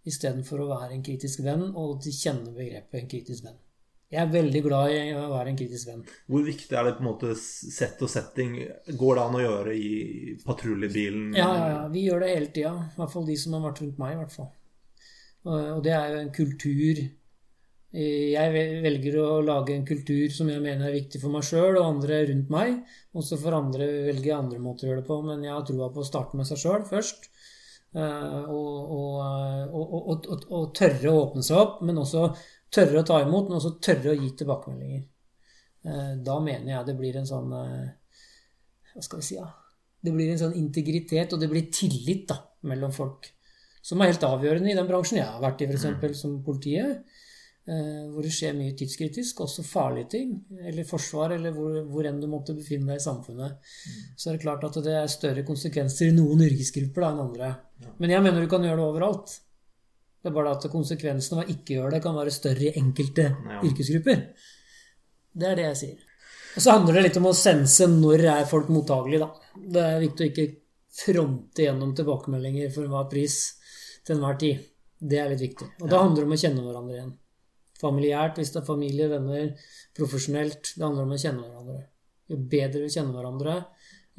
[0.05, 3.57] Istedenfor å være en kritisk venn og kjenne begrepet en kritisk venn.
[4.07, 6.03] Jeg er veldig glad i å være en kritisk venn.
[6.31, 8.53] Hvor viktig er det på en måte sett og setting?
[8.95, 11.33] Går det an å gjøre i patruljebilen?
[11.35, 11.81] Ja, ja, ja.
[11.91, 12.71] Vi gjør det hele tida.
[12.87, 14.49] I hvert fall de som har vært rundt meg, i hvert fall.
[15.47, 17.05] Og det er jo en kultur
[17.97, 18.49] Jeg
[18.83, 22.23] velger å lage en kultur som jeg mener er viktig for meg sjøl og andre
[22.31, 22.81] rundt meg.
[23.17, 25.91] Også for andre velger jeg andre måter å gjøre det på, men jeg har troa
[25.91, 27.27] på å starte med seg sjøl først.
[27.97, 32.27] Og, og, og, og, tørre å åpne seg opp, men også
[32.73, 35.05] tørre å ta imot, men også tørre å gi tilbakemeldinger.
[35.87, 37.87] Eh, da mener jeg det blir en sånn eh,
[38.95, 39.45] Hva skal vi si, ja?
[40.03, 42.37] Det blir en sånn integritet, og det blir tillit da,
[42.69, 43.29] mellom folk.
[43.83, 46.19] Som er helt avgjørende i den bransjen jeg har vært i, f.eks.
[46.19, 47.05] Som politiet.
[47.67, 50.35] Eh, hvor det skjer mye tidskritisk, også farlige ting.
[50.69, 53.57] Eller forsvar, eller hvor, hvor enn du måtte befinne deg i samfunnet.
[53.57, 53.97] Mm.
[54.15, 57.51] Så er det klart at det er større konsekvenser i noen yrkesgrupper da, enn andre.
[57.99, 59.35] Men jeg mener du kan gjøre det overalt.
[60.27, 63.29] Det er bare at konsekvensene av å ikke gjøre det kan være større i enkelte
[63.31, 63.59] ja.
[63.63, 64.23] yrkesgrupper.
[65.31, 65.99] Det er det jeg sier.
[66.57, 69.53] Og så handler det litt om å sense når er folk mottagelige, da.
[69.55, 70.45] Det er viktig å ikke
[70.97, 73.37] fronte gjennom tilbakemeldinger for enhver pris
[74.03, 74.65] til enhver tid.
[74.99, 75.69] Det er litt viktig.
[75.79, 77.13] Og da handler det om å kjenne hverandre igjen.
[77.79, 80.73] Familiært, hvis det er familie, venner, profesjonelt.
[80.73, 81.77] Det handler om å kjenne hverandre.
[82.27, 83.55] Jo bedre vi kjenner hverandre,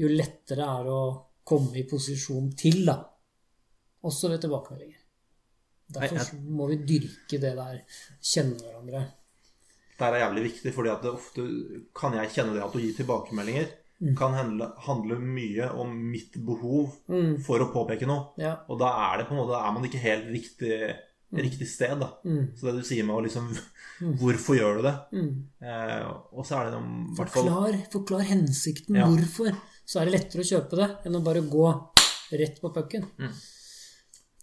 [0.01, 1.05] jo lettere er det å
[1.53, 2.97] komme i posisjon til, da.
[4.09, 4.98] Også ved tilbakemeldinger.
[5.95, 7.81] Derfor må vi dyrke det der.
[8.21, 9.05] Kjenne hverandre.
[9.99, 11.45] Det er jævlig viktig, fordi at det ofte
[11.97, 14.15] kan jeg kjenne det at å gi tilbakemeldinger mm.
[14.19, 17.41] kan handle, handle, mye om mitt behov mm.
[17.43, 18.31] for å påpeke noe.
[18.39, 18.55] Ja.
[18.71, 20.79] Og da er det på en måte, da er man ikke helt riktig,
[21.35, 21.43] mm.
[21.43, 21.97] riktig sted.
[21.99, 22.13] da.
[22.23, 22.45] Mm.
[22.55, 23.51] Så det du sier med å liksom
[24.05, 24.15] mm.
[24.23, 24.97] Hvorfor gjør du det?
[25.19, 25.35] Mm.
[25.67, 29.03] Eh, og så er det om forklar, forklar hensikten.
[29.03, 29.11] Ja.
[29.11, 29.57] Hvorfor.
[29.89, 31.69] Så er det lettere å kjøpe det enn å bare gå
[32.39, 33.09] rett på pucken.
[33.19, 33.39] Mm.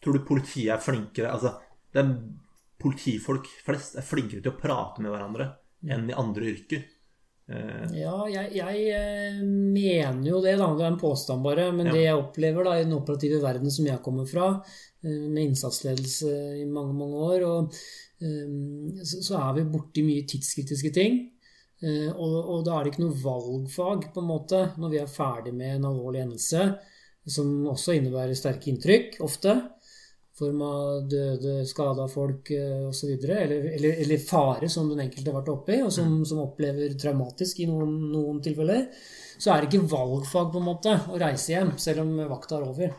[0.05, 1.55] Tror du politiet er flinkere Altså,
[1.89, 2.11] det er
[2.85, 5.49] politifolk flest er flinkere til å prate med hverandre
[5.89, 6.83] enn i andre yrker.
[7.45, 7.91] Eh.
[7.99, 10.71] Ja, jeg, jeg, eh, mener jo det, da.
[10.73, 11.67] Det er en påstand bare.
[11.75, 11.95] Men ja.
[11.95, 14.49] det jeg opplever da i den operative verden som jeg kommer fra,
[15.05, 17.79] eh, med innsatsledelse i mange, mange år, og,
[18.15, 21.17] så, så er vi borti mye tidskritiske ting.
[21.83, 25.51] Og, og, da er det ikke noe valgfag, på en måte, når vi er ferdig
[25.53, 26.63] med en alvorlig hendelse,
[27.27, 29.57] som også innebærer sterke inntrykk, ofte
[30.36, 33.13] form av døde, skada folk eh, osv.
[33.15, 36.26] Eller, eller, eller fare som den enkelte har vært oppe i, og som, mm.
[36.28, 38.89] som opplever traumatisk i noen, noen, tilfeller,
[39.38, 42.67] så er det ikke valgfag på en måte å reise hjem, selv om vakta er
[42.67, 42.93] over.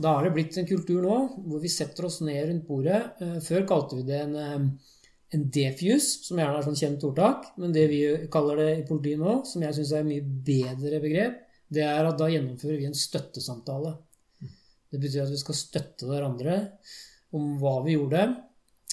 [0.00, 3.02] Da har det blitt en kultur nå hvor vi setter oss ned rundt bordet.
[3.20, 4.96] Eh, før kalte vi det en, eh,
[5.36, 7.50] en defuse, som gjerne er sånn kjent ordtak.
[7.60, 11.04] Men det vi kaller det i politiet nå, som jeg syns er et mye bedre
[11.04, 13.98] begrep, det er at da gjennomfører vi en støttesamtale.
[14.90, 16.56] Det betyr at vi skal støtte hverandre
[17.36, 18.24] om hva vi gjorde.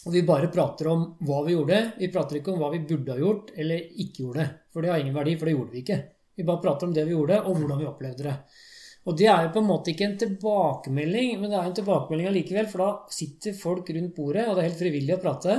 [0.06, 1.82] Og vi bare prater om hva vi gjorde.
[1.98, 4.46] Vi prater ikke om hva vi burde ha gjort eller ikke gjorde.
[4.72, 6.00] For det har ingen verdi, for det gjorde vi ikke.
[6.38, 8.36] Vi bare prater om det vi gjorde, og hvordan vi opplevde det.
[9.08, 12.28] Og det er jo på en måte ikke en tilbakemelding, men det er en tilbakemelding
[12.30, 12.68] allikevel.
[12.72, 15.56] For da sitter folk rundt bordet, og det er helt frivillig å prate.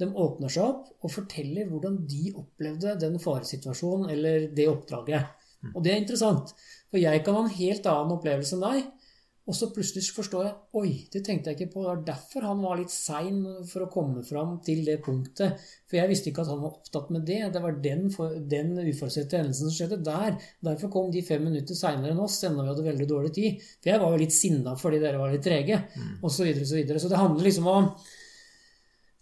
[0.00, 5.44] De åpner seg opp og forteller hvordan de opplevde den faresituasjonen eller det oppdraget.
[5.74, 6.52] Og det er interessant.
[6.90, 8.88] For jeg kan ha en helt annen opplevelse enn deg.
[9.46, 11.82] Og så plutselig forstår jeg Oi, det tenkte jeg ikke på.
[11.84, 13.38] Det var derfor han var litt sein
[13.70, 15.62] for å komme fram til det punktet.
[15.86, 17.38] For jeg visste ikke at han var opptatt med det.
[17.54, 18.08] Det var den,
[18.50, 20.34] den uforutsette hendelsen som skjedde der.
[20.66, 23.62] Derfor kom de fem minutter seinere enn oss, enda vi hadde veldig dårlig tid.
[23.78, 26.10] For jeg var jo litt sinna fordi dere var litt trege, mm.
[26.20, 26.34] osv.
[26.36, 27.02] Så, videre, så, videre.
[27.02, 27.94] så det handler liksom om å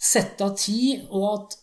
[0.04, 1.60] sette av tid, og at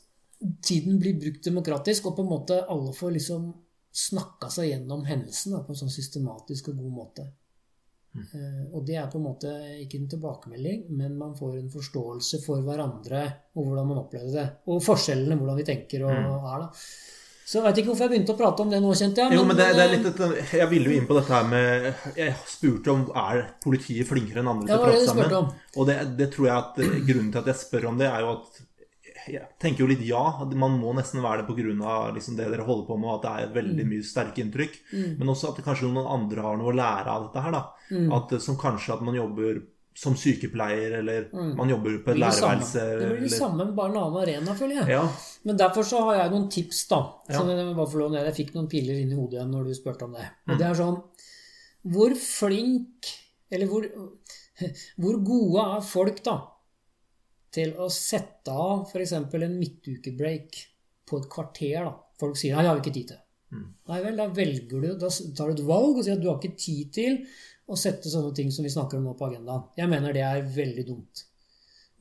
[0.65, 3.51] tiden blir brukt demokratisk, og på en måte alle får liksom
[3.91, 7.31] snakka seg gjennom hendelsen da, på en sånn systematisk og god måte.
[8.11, 8.73] Mm.
[8.75, 12.63] Og det er på en måte ikke en tilbakemelding, men man får en forståelse for
[12.65, 13.23] hverandre
[13.55, 14.45] og hvordan man opplevde det.
[14.67, 16.47] Og forskjellene, hvordan vi tenker og mm.
[16.51, 16.65] er.
[16.65, 16.69] da.
[17.51, 19.31] Så jeg vet ikke hvorfor jeg begynte å prate om det nå, kjente jeg.
[19.31, 20.21] Men, jo, men det, det er litt et,
[20.55, 24.51] Jeg ville jo inn på dette her med Jeg spurte om er politiet flinkere enn
[24.53, 25.49] andre til å prate sammen.
[25.75, 28.35] Og det, det, tror jeg at grunnen til at jeg spør om det, er jo
[28.37, 28.61] at
[29.29, 30.23] jeg tenker jo litt ja.
[30.57, 31.97] Man må nesten være det pga.
[32.15, 33.91] Liksom det dere holder på med, at det er et veldig mm.
[33.93, 34.79] mye sterke inntrykk.
[34.93, 35.11] Mm.
[35.19, 37.57] Men også at kanskje noen andre har noe å lære av dette her.
[37.57, 37.63] da.
[37.91, 38.09] Mm.
[38.17, 39.61] At, som kanskje at man jobber
[39.97, 41.55] som sykepleier, eller mm.
[41.57, 42.79] man jobber på et lærerværelse.
[42.79, 43.35] Det blir det eller...
[43.35, 44.93] samme, bare en annen arena, føler jeg.
[44.95, 45.03] Ja.
[45.47, 47.01] Men derfor så har jeg noen tips, da.
[47.29, 47.43] Ja.
[47.49, 50.29] Jeg, jeg fikk noen piller inn i hodet igjen når du spurte om det.
[50.47, 50.97] Og det er sånn
[51.91, 53.09] Hvor flink
[53.51, 53.85] Eller hvor,
[55.01, 56.37] hvor gode er folk, da?
[57.51, 59.15] Til å sette av f.eks.
[59.17, 60.61] en midtukebreak
[61.07, 61.83] på et kvarter.
[61.83, 61.95] da.
[62.19, 63.23] Folk sier 'nei, jeg har vi ikke tid til'.
[63.51, 63.65] Mm.
[63.91, 66.37] Nei vel, da velger du, da tar du et valg og sier at du har
[66.39, 67.17] ikke tid til
[67.67, 69.67] å sette sånne ting som vi snakker om nå på agendaen.
[69.75, 71.25] Jeg mener det er veldig dumt.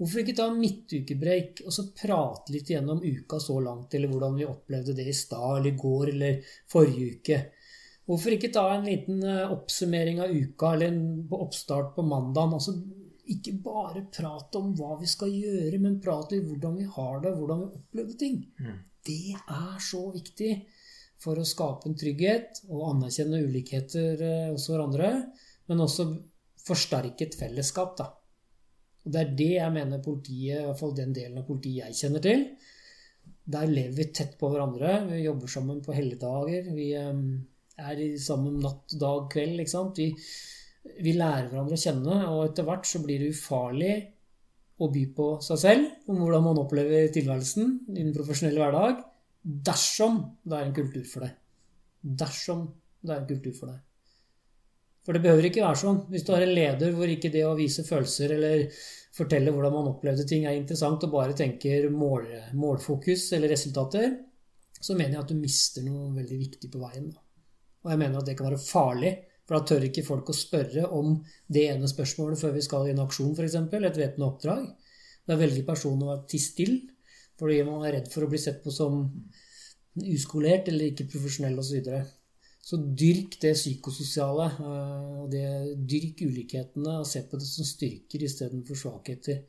[0.01, 4.47] Hvorfor ikke ta midtukebreak og så prate litt gjennom uka så langt, eller hvordan vi
[4.49, 7.41] opplevde det i stad eller i går eller forrige uke?
[8.09, 11.03] Hvorfor ikke ta en liten eh, oppsummering av uka eller en
[11.37, 12.57] oppstart på mandagen?
[12.57, 12.75] Altså,
[13.35, 17.35] ikke bare prate om hva vi skal gjøre, men prate om hvordan vi har det,
[17.37, 18.39] hvordan vi opplevde ting.
[18.61, 18.79] Mm.
[19.07, 20.53] Det er så viktig
[21.21, 25.13] for å skape en trygghet og anerkjenne ulikheter eh, hos hverandre,
[25.69, 26.09] men også
[26.65, 27.97] forsterke et fellesskap.
[27.99, 28.09] da.
[29.05, 32.01] Og Det er det jeg mener politiet, i hvert fall den delen av politiet jeg
[32.05, 32.47] kjenner til.
[33.51, 34.97] Der lever vi tett på hverandre.
[35.11, 36.73] Vi jobber sammen på helligdager.
[36.77, 37.21] Vi eh,
[37.81, 39.61] er sammen natt, dag, kveld.
[39.61, 40.01] ikke sant?
[40.01, 40.13] Vi,
[40.83, 43.95] vi lærer hverandre å kjenne, og etter hvert så blir det ufarlig
[44.81, 49.05] å by på seg selv om hvordan man opplever tilværelsen i den profesjonelle hverdag,
[49.41, 51.31] dersom det er en kultur for det.
[52.01, 52.67] Dersom
[53.01, 53.79] det er en kultur for det.
[55.05, 56.01] For det behøver ikke være sånn.
[56.13, 58.67] Hvis du har en leder hvor ikke det å vise følelser eller
[59.17, 64.13] fortelle hvordan man opplevde ting er interessant, og bare tenker mål, målfokus eller resultater,
[64.81, 67.09] så mener jeg at du mister noe veldig viktig på veien.
[67.81, 69.13] Og jeg mener at det kan være farlig,
[69.51, 71.17] for da tør ikke folk å spørre om
[71.51, 74.69] det ene spørsmålet før vi skal i en aksjon, f.eks., et væpna oppdrag.
[75.27, 76.81] Da velger personen å være til stille
[77.41, 79.01] fordi man er redd for å bli sett på som
[79.99, 81.71] uskolert eller ikke profesjonell osv.
[81.71, 82.01] Så, videre.
[82.63, 85.45] så dyrk det psykososiale, eh, og det,
[85.89, 89.41] dyrk ulikhetene, og se på det som styrker istedenfor svakheter.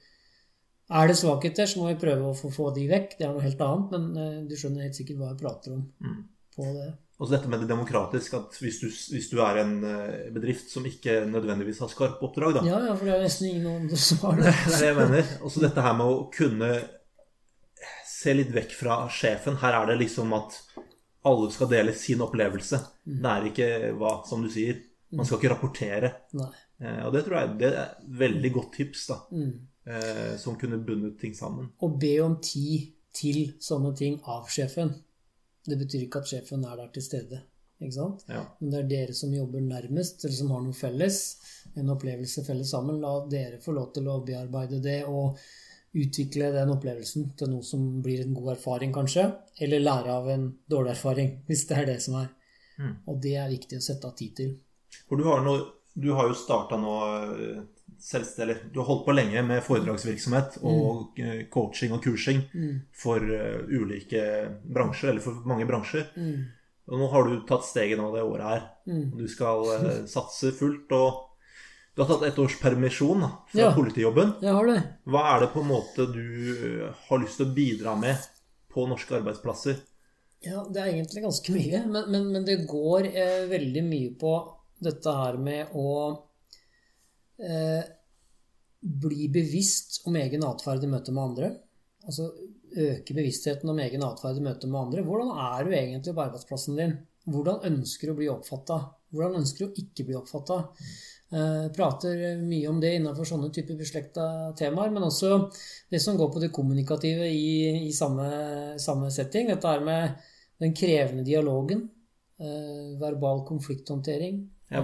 [0.92, 3.20] Er det svakheter, så må vi prøve å få, få de vekk.
[3.20, 5.86] Det er noe helt annet, men eh, du skjønner helt sikkert hva jeg prater om
[6.02, 6.24] Mm.
[6.56, 6.90] på det.
[7.22, 10.72] Og så dette med det demokratiske, at hvis du, hvis du er en eh, bedrift
[10.74, 14.00] som ikke nødvendigvis har skarpe oppdrag, da Ja, ja, for det er nesten ingen andre
[14.02, 14.54] som har det.
[14.66, 15.30] Det er det jeg mener.
[15.46, 16.70] Også dette her med å kunne
[18.10, 19.60] se litt vekk fra sjefen.
[19.62, 20.58] Her er det liksom at
[21.30, 22.80] alle skal dele sin opplevelse.
[23.06, 23.70] Det er ikke
[24.02, 24.82] hva, som du sier.
[25.14, 26.12] Man skal ikke rapportere.
[26.82, 29.20] Eh, Og det tror jeg det er et veldig godt tips, da.
[29.30, 29.54] Mm.
[29.86, 31.70] eh, Som kunne bundet ting sammen.
[31.78, 34.96] Å be om tid til sånne ting av sjefen.
[35.66, 37.42] Det betyr ikke at sjefen er der til stede.
[37.82, 38.44] Ja.
[38.60, 41.18] Men det er dere som jobber nærmest, eller som har noe felles,
[41.82, 43.00] en opplevelse felles sammen.
[43.02, 45.40] La dere få lov til å bearbeide det og
[45.98, 49.26] utvikle den opplevelsen til noe som blir en god erfaring, kanskje.
[49.66, 52.30] Eller lære av en dårlig erfaring, hvis det er det som er.
[52.78, 52.96] Mm.
[53.10, 54.56] Og det er viktig å sette av tid til.
[55.10, 55.66] For du har, noe,
[55.98, 56.96] du har jo starta nå
[58.00, 61.50] selvstendig Du har holdt på lenge med foredragsvirksomhet og mm.
[61.54, 62.82] coaching og kursing Mm.
[62.94, 64.24] for eh, ulike
[64.64, 66.08] bransjer, eller for mange bransjer.
[66.16, 66.46] Mm.
[66.92, 68.64] Og nå har du tatt steget nå det året her.
[68.88, 69.12] Mm.
[69.18, 71.28] Du skal eh, satse fullt, og
[71.96, 73.74] du har tatt ett års permisjon fra Ja.
[73.76, 74.34] politijobben.
[74.42, 74.80] Jeg har det.
[75.06, 78.18] Hva er det på en måte du har lyst til å bidra med
[78.72, 79.82] på norske arbeidsplasser?
[80.42, 81.84] Ja, det er egentlig ganske mye.
[81.86, 84.32] Men, men, men det går eh, veldig mye på
[84.82, 85.92] dette her med å
[87.42, 87.84] eh,
[88.82, 91.52] bli bevisst om egen atferd i møte med andre.
[92.08, 92.32] Altså
[92.72, 95.06] øke bevisstheten om egen atferd i møte med andre.
[95.06, 96.98] Hvordan er du egentlig på arbeidsplassen din?
[97.30, 98.80] Hvordan ønsker du å bli oppfatta?
[99.14, 100.58] Hvordan ønsker du å ikke bli oppfatta?
[101.32, 104.26] Eh, prater mye om det innenfor sånne typer beslekta
[104.60, 105.38] temaer, men også
[105.92, 108.26] det som går på det kommunikative i, i samme,
[108.82, 109.48] samme setting.
[109.52, 110.26] Dette er med
[110.60, 111.86] den krevende dialogen,
[112.42, 114.42] eh, verbal konflikthåndtering.
[114.72, 114.82] Ja,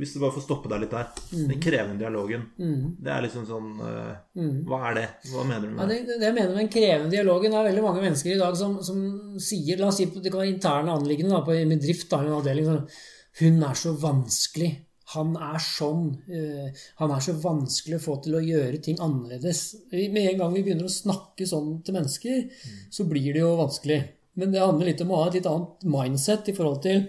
[0.00, 1.10] hvis du bare får stoppe deg litt der.
[1.30, 2.48] Den krevende dialogen.
[2.58, 4.54] Mm, Det er liksom sånn uh, mm.
[4.66, 5.04] Hva er det?
[5.30, 6.16] Hva mener du Ja, med det, det?
[6.18, 8.98] det jeg mener med den krevende dialogen, er veldig mange mennesker i dag som, som
[9.42, 12.40] sier La oss si det kan være interne anliggende da, på en bedrift, da, en
[12.40, 12.66] avdeling.
[12.66, 13.04] Sånn,
[13.42, 14.72] hun er så vanskelig.
[15.14, 16.06] Han er sånn.
[16.26, 19.64] Uh, han er så vanskelig å få til å gjøre ting annerledes.
[19.92, 22.46] Med en gang vi begynner å snakke sånn til mennesker,
[22.90, 24.02] så blir det jo vanskelig.
[24.40, 27.04] Men det handler litt om å ha et litt annet mindset i forhold til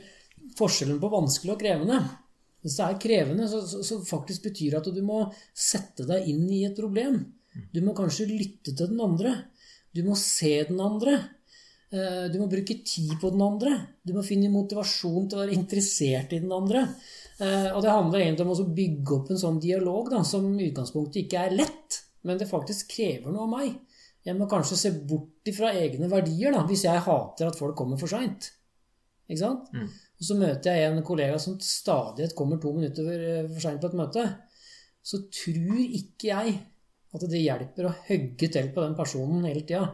[0.57, 1.99] forskjellen på vanskelig og krevende.
[2.63, 6.29] Hvis det er krevende, så, så, så faktisk betyr det at du må sette deg
[6.31, 7.19] inn i et problem.
[7.75, 9.33] Du må kanskje lytte til den andre.
[9.93, 11.17] Du må se den andre.
[11.93, 13.73] Eh, Du må bruke tid på den andre.
[14.01, 16.87] Du må finne motivasjon til å være interessert i den andre.
[17.39, 20.69] Eh, Og det handler egentlig om å bygge opp en sånn dialog da, som i
[20.71, 23.75] utgangspunktet ikke er lett, men det faktisk krever noe av meg.
[24.23, 27.99] Jeg må kanskje se bort ifra egne verdier da, hvis jeg hater at folk kommer
[27.99, 28.53] for seint.
[29.27, 29.67] Ikke sant?
[29.75, 29.89] Mm.
[30.23, 33.89] Og så møter jeg en kollega som stadighet kommer to minutter for- for seint på
[33.91, 34.23] et møte.
[35.03, 36.53] Så tror ikke jeg
[37.13, 39.89] at det hjelper å hogge til på den personen hele tida.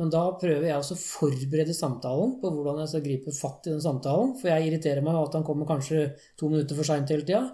[0.00, 3.74] Men da prøver jeg også å forberede samtalen på hvordan jeg skal gripe fatt i
[3.74, 4.32] den samtalen.
[4.40, 7.44] For jeg irriterer meg over at han kommer kanskje to minutter for seint hele tida.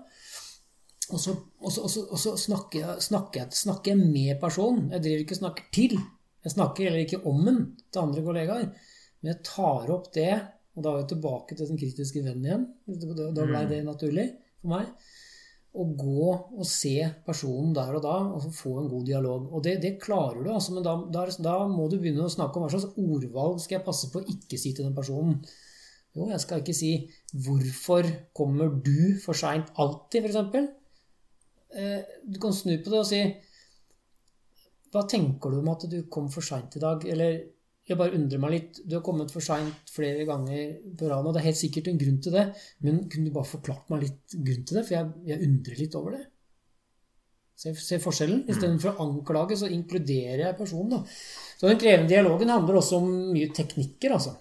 [1.11, 4.41] Og så, og så, og så, og så snakker, jeg, snakker, jeg, snakker jeg med
[4.41, 4.87] personen.
[4.95, 5.99] Jeg driver ikke og snakker til.
[6.47, 8.71] Jeg snakker heller ikke om den til andre kollegaer.
[9.21, 10.31] Men jeg tar opp det,
[10.77, 12.69] og da er vi tilbake til den kritiske vennen igjen.
[12.87, 14.29] Da blei ble det naturlig
[14.61, 14.93] for meg.
[15.71, 19.45] å gå og se personen der og da, og få en god dialog.
[19.55, 22.59] Og det, det klarer du, altså, men da, da, da, må du begynne å snakke
[22.59, 25.37] om hva slags ordvalg skal jeg passe på å ikke si til den personen.
[26.17, 26.91] Jo, jeg skal ikke si
[27.31, 30.67] 'Hvorfor kommer du for seint alltid', f.eks.
[31.79, 33.23] Eh, du kan snu på det og si
[34.91, 37.45] 'Hva tenker du om at du kom for seint i dag?' Eller
[37.93, 38.81] jeg bare undrer meg litt.
[38.87, 42.01] Du har kommet for seint flere ganger på rad og Det er helt sikkert en
[42.01, 42.45] grunn til det,
[42.87, 44.85] men kunne du bare forklart meg litt grunn til det?
[44.87, 46.23] For jeg, jeg undrer litt over det.
[47.61, 48.47] Se, se forskjellen?
[48.49, 50.95] Istedenfor å anklage, så inkluderer jeg personen.
[50.95, 51.01] da.
[51.61, 54.39] Så den krevende dialogen handler også om mye teknikker, altså.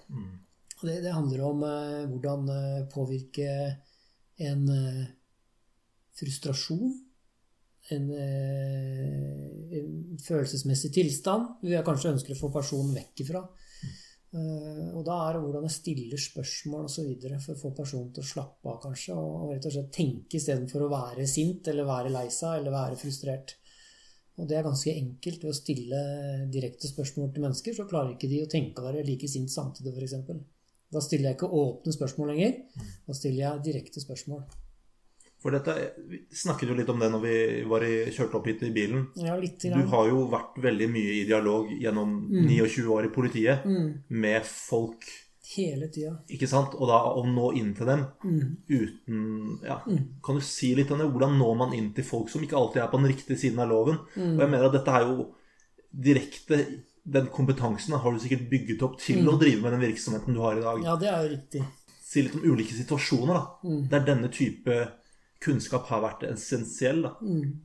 [0.80, 3.50] Det, det, handler om uh, hvordan uh, påvirke
[4.40, 5.02] en uh,
[6.16, 6.94] frustrasjon
[7.94, 13.42] en, eh, en, følelsesmessig tilstand vi kanskje ønsker å få personen vekk ifra.
[14.30, 17.08] Uh, og da er det hvordan jeg stiller spørsmål osv.
[17.42, 19.16] for å få personen til å slappe av, kanskje.
[19.18, 23.00] Og, rett og slett tenke istedenfor å være sint eller være lei seg eller være
[23.00, 23.56] frustrert.
[24.38, 25.42] Og det er ganske enkelt.
[25.42, 26.00] Ved å stille
[26.54, 29.96] direkte spørsmål til mennesker, så klarer ikke de å tenke å være like sint samtidig,
[29.98, 30.16] f.eks.
[30.90, 32.58] Da stiller jeg ikke åpne spørsmål lenger.
[33.06, 34.46] Da stiller jeg direkte spørsmål.
[35.40, 35.74] For dette,
[36.08, 37.36] Vi snakket jo litt om det når vi
[37.68, 39.06] var i, kjørte opp hit i bilen.
[39.16, 42.44] Ja, litt Du har jo vært veldig mye i dialog gjennom mm.
[42.44, 43.90] 29 år i politiet mm.
[44.20, 45.08] med folk
[45.50, 46.12] Hele tida.
[46.30, 46.76] Ikke sant?
[46.78, 48.50] Og da å nå inn til dem mm.
[48.70, 49.24] uten
[49.64, 50.04] ja, mm.
[50.22, 51.08] Kan du si litt om det?
[51.10, 53.72] Hvordan når man inn til folk som ikke alltid er på den riktige siden av
[53.72, 53.98] loven?
[54.14, 54.36] Mm.
[54.36, 55.26] Og jeg mener at dette er jo
[55.90, 56.60] direkte
[57.02, 60.60] Den kompetansen har du sikkert bygget opp til å drive med den virksomheten du har
[60.60, 60.84] i dag.
[60.86, 61.64] Ja, det er jo riktig.
[62.04, 64.78] Si litt om ulike situasjoner da, Det er denne type
[65.44, 67.02] kunnskap har vært essensiell.
[67.06, 67.14] Da.
[67.24, 67.60] Mm.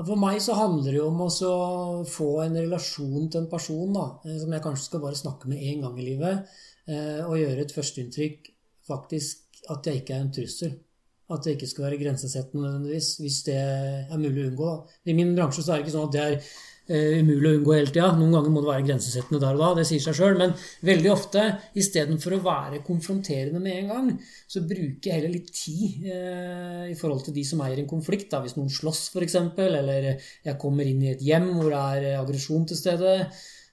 [0.00, 4.06] For meg så handler det jo om å få en relasjon til en person da,
[4.24, 6.46] eh, som jeg kanskje skal bare snakke med én gang i livet,
[6.88, 8.50] eh, og gjøre et førsteinntrykk
[8.88, 10.78] faktisk at jeg ikke er en trussel.
[11.30, 14.70] At det ikke skal være grensesettende nødvendigvis, hvis det er mulig å unngå.
[15.06, 16.48] I min bransje så er det ikke sånn at det er
[16.90, 18.08] umulig å unngå hele tida.
[18.18, 20.38] Noen ganger må det være grensesettende der og da, det sier seg sjøl.
[20.40, 20.54] Men
[20.86, 21.44] veldig ofte,
[21.78, 24.10] istedenfor å være konfronterende med en gang,
[24.50, 28.30] så bruker jeg heller litt tid eh, i forhold til de som eier en konflikt.
[28.32, 28.42] Da.
[28.44, 29.38] Hvis noen slåss, f.eks.,
[29.70, 33.16] eller jeg kommer inn i et hjem hvor det er aggresjon til stede.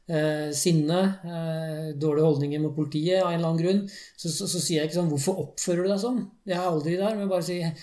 [0.07, 3.81] Eh, sinne, eh, dårlige holdninger mot politiet av en eller annen grunn,
[4.15, 6.93] så, så, så, sier jeg ikke sånn 'Hvorfor oppfører du deg sånn?' Jeg er aldri
[6.95, 7.17] der.
[7.17, 7.73] Men bare sier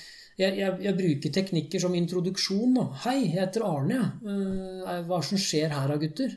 [0.40, 2.76] jeg, jeg, jeg, bruker teknikker som introduksjon.
[2.78, 2.84] Da.
[3.04, 4.00] 'Hei, jeg heter Arne.
[4.24, 6.36] Uh, hva er det som skjer her da, gutter?'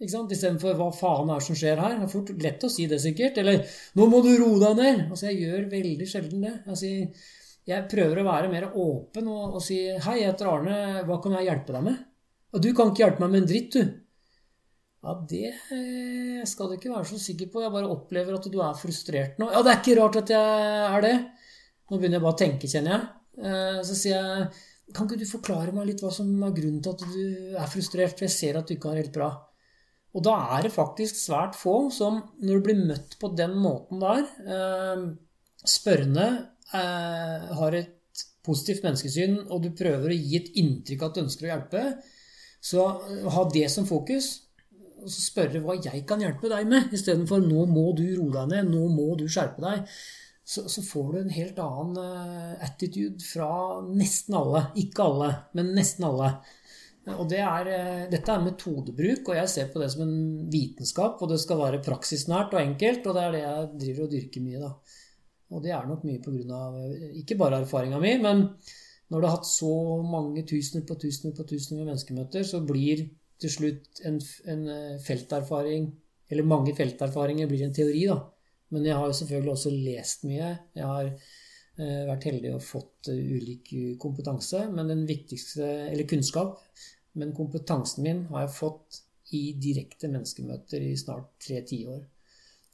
[0.00, 0.32] Ikke sant?
[0.32, 3.00] Istedenfor 'hva faen er det som skjer her?' Det er fort lett å si det,
[3.02, 3.40] sikkert.
[3.42, 5.02] Eller 'nå må du roe deg ned'.
[5.10, 6.54] Altså, jeg gjør veldig sjelden det.
[6.66, 6.92] Altså,
[7.70, 10.78] jeg prøver å være mer åpen og, og si 'hei, jeg heter Arne.
[11.04, 12.06] Hva kan jeg hjelpe deg med?'
[12.50, 14.00] Og du kan ikke hjelpe meg med en dritt, du.
[15.00, 17.62] Ja, det eh, skal du ikke være så sikker på.
[17.64, 19.48] Jeg bare opplever at du er frustrert nå.
[19.52, 21.14] Ja, det er ikke rart at jeg er det.
[21.90, 23.06] Nå begynner jeg bare å tenke, kjenner jeg.
[23.40, 24.50] Eh, så sier jeg
[24.94, 28.16] Kan ikke du forklare meg litt hva som er grunnen til at du er frustrert?
[28.18, 29.30] For jeg ser at du ikke har det helt bra.
[30.18, 34.02] Og da er det faktisk svært få som, når du blir møtt på den måten
[34.02, 35.04] der eh,
[35.60, 36.26] Spørrende
[36.70, 41.50] har et positivt menneskesyn, og du prøver å gi et inntrykk at du ønsker å
[41.50, 41.82] hjelpe,
[42.62, 42.84] så
[43.34, 44.30] ha det som fokus
[45.00, 48.50] og så spørre hva jeg kan hjelpe deg med, istedenfor 'nå må du roe deg
[48.52, 49.86] ned', 'nå må du skjerpe deg',
[50.50, 53.50] så, så, får du en helt annen uh, attitude fra
[53.86, 54.64] nesten alle.
[54.82, 56.32] Ikke alle, men nesten alle.
[57.14, 60.16] Og det er, uh, dette er metodebruk, og jeg ser på det som en
[60.50, 61.22] vitenskap.
[61.22, 64.44] Og det skal være praksisnært og enkelt, og det er det jeg driver og dyrker
[64.48, 64.64] mye.
[64.64, 64.98] da.
[65.50, 66.64] Og det er nok mye pga.
[67.22, 68.44] ikke bare erfaringa mi, men
[69.10, 69.72] når du har hatt så
[70.06, 73.06] mange tusener på tusener på tusener med menneskemøter, så blir
[73.40, 74.20] til slutt en,
[74.50, 75.90] en, eh, felterfaring
[76.30, 78.20] Eller mange felterfaringer blir en teori, da.
[78.70, 80.50] Men jeg har jo selvfølgelig også lest mye.
[80.78, 86.60] Jeg har eh, vært heldig og fått uh, ulik kompetanse, men den viktigste Eller kunnskap.
[87.18, 89.02] Men kompetansen min har jeg fått
[89.34, 92.00] i direkte menneskemøter i snart tre tiår.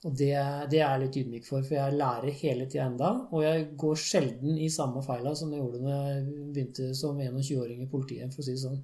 [0.06, 0.34] Og det,
[0.70, 3.08] det, er jeg litt ydmyk for, for jeg lærer hele tida enda.
[3.32, 6.20] Og jeg går sjelden i samme feila som jeg gjorde når jeg
[6.54, 8.82] begynte som 21-åring i politiet, for å si det sånn.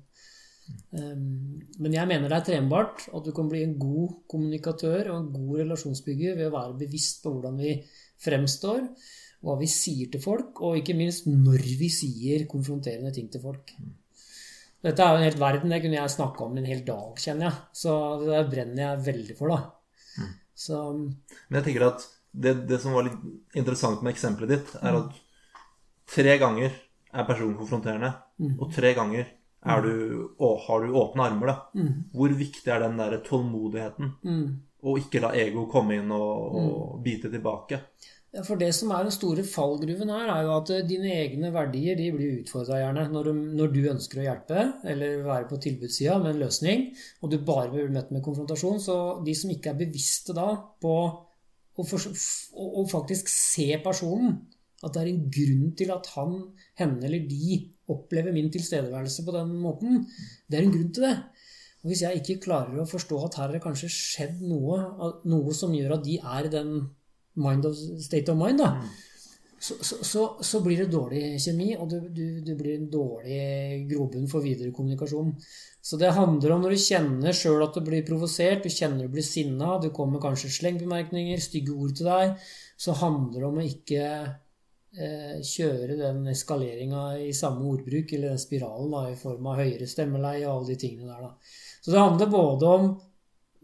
[0.93, 5.17] Um, men jeg mener det er trenbart at du kan bli en god kommunikatør og
[5.19, 7.75] en god relasjonsbygger ved å være bevisst på hvordan vi
[8.23, 8.85] fremstår,
[9.43, 13.75] hva vi sier til folk, og ikke minst når vi sier konfronterende ting til folk.
[14.83, 17.49] Dette er jo en helt verden, det kunne jeg snakke om en hel dag, kjenner
[17.49, 17.59] jeg.
[17.83, 17.93] Så
[18.23, 20.29] det brenner jeg veldig for, da.
[20.63, 23.19] Så, Men jeg tenker at det, det, som var litt
[23.59, 25.21] interessant med eksempelet ditt, er at
[26.13, 26.75] tre ganger
[27.13, 28.57] er personen konfronterende, mm.
[28.59, 29.27] og tre ganger
[29.63, 29.95] du,
[30.67, 31.57] har du åpne armer, da.
[31.79, 31.93] Mm.
[32.13, 34.15] Hvor viktig er den der tålmodigheten?
[34.27, 34.47] Mm.
[34.83, 37.03] Og ikke la ego komme inn og, og mm.
[37.05, 37.79] bite tilbake.
[38.33, 41.51] Ja, For det som er den store fallgruven her, er jo at eh, dine egne
[41.53, 45.59] verdier de blir utfordra gjerne når du, når du ønsker å hjelpe eller være på
[45.67, 46.87] tilbudssida med en løsning,
[47.21, 48.81] og du bare blir møtt med konfrontasjon.
[48.81, 48.97] Så
[49.27, 50.49] de som ikke er bevisste da
[50.81, 54.41] på å, for, å, å faktisk se personen,
[54.83, 56.39] at det er en grunn til at han,
[56.81, 57.61] henne eller de
[57.93, 60.03] opplever min tilstedeværelse på den måten,
[60.49, 61.14] det er en grunn til det.
[61.82, 64.80] Og Hvis jeg ikke klarer å forstå at her har det kanskje skjedd noe,
[65.26, 66.76] noe som gjør at de er i den
[67.43, 68.76] mind of, state of mind, da,
[69.62, 73.84] så, så, så, så, blir det dårlig kjemi, og du, du, du blir en dårlig
[73.90, 75.36] grobunn for videre kommunikasjon.
[75.82, 79.14] Så det handler om når du kjenner sjøl at du blir provosert, du kjenner du
[79.14, 82.34] blir sinna, det kommer kanskje slengbemerkninger, stygge ord til deg,
[82.74, 84.09] så handler det om å ikke
[84.93, 90.45] kjøre den eskaleringa i samme ordbruk, eller den spiralen da, i form av høyere stemmeleie
[90.45, 91.30] og alle de tingene der.
[91.30, 91.57] Da.
[91.80, 92.90] Så det handler både om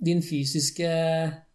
[0.09, 0.89] din fysiske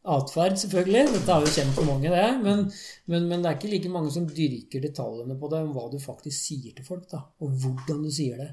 [0.03, 1.03] atferd, selvfølgelig.
[1.13, 2.27] Dette er jo kjent for mange, det.
[2.43, 2.65] Men,
[3.11, 5.97] men, men, det er ikke like mange som dyrker detaljene på det, om hva du
[6.03, 8.49] faktisk sier til folk, da, og hvordan du sier det.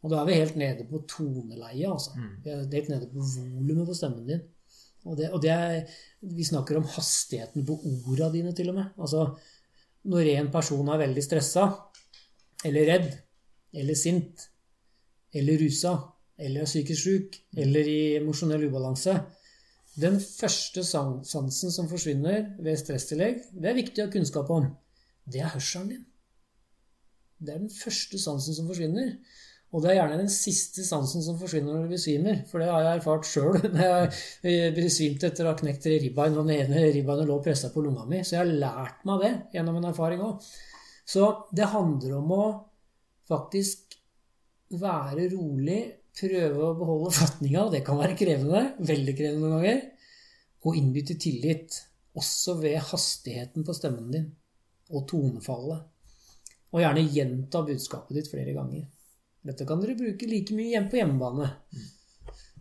[0.00, 2.16] Og da er vi helt nede på toneleie, altså.
[2.16, 2.32] Mm.
[2.44, 4.44] Vi er helt nede på volumet på stemmen din.
[5.08, 5.96] Og, det, og det er,
[6.28, 8.92] vi snakker om hastigheten på orda dine, til og med.
[9.00, 9.26] Altså,
[10.08, 11.66] når en person er veldig stressa,
[12.64, 13.10] eller redd,
[13.76, 14.46] eller sint,
[15.36, 15.94] eller rusa,
[16.40, 19.18] eller er psykisk syk, eller i emosjonell ubalanse,
[20.00, 24.70] den første sansen som forsvinner ved stresstillegg, det er viktig å ha kunnskap om.
[25.26, 26.04] Det er hørselen din.
[27.40, 29.16] Det er den første sansen som forsvinner.
[29.70, 32.40] Og det er gjerne den siste sansen som forsvinner når du besvimer.
[32.50, 36.48] For det har jeg erfart sjøl jeg besvimte etter å ha knekt tre ribbein, og
[36.48, 38.24] den ene ribbeinet lå pressa på lunga mi.
[38.26, 40.50] Så jeg har lært meg det gjennom en erfaring òg.
[41.06, 42.42] Så det handler om å
[43.30, 43.94] faktisk
[44.80, 45.80] være rolig,
[46.18, 49.82] prøve å beholde fatninga, og det kan være krevende, veldig krevende noen ganger,
[50.66, 51.78] og innby til tillit,
[52.18, 54.30] også ved hastigheten på stemmen din
[54.90, 55.86] og tonefallet.
[56.74, 58.88] Og gjerne gjenta budskapet ditt flere ganger.
[59.46, 61.48] Dette kan dere bruke like mye hjemme på hjemmebane.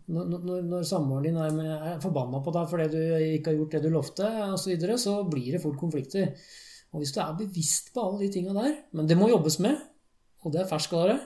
[0.10, 3.02] Når, når, når samboeren din er, med, er forbanna på deg fordi du
[3.36, 6.32] ikke har gjort det du lovte, osv., så, videre, så blir det fort konflikter.
[6.90, 9.78] Og hvis du er bevisst på alle de tinga der, men det må jobbes med,
[10.42, 11.20] og det er ferskvare,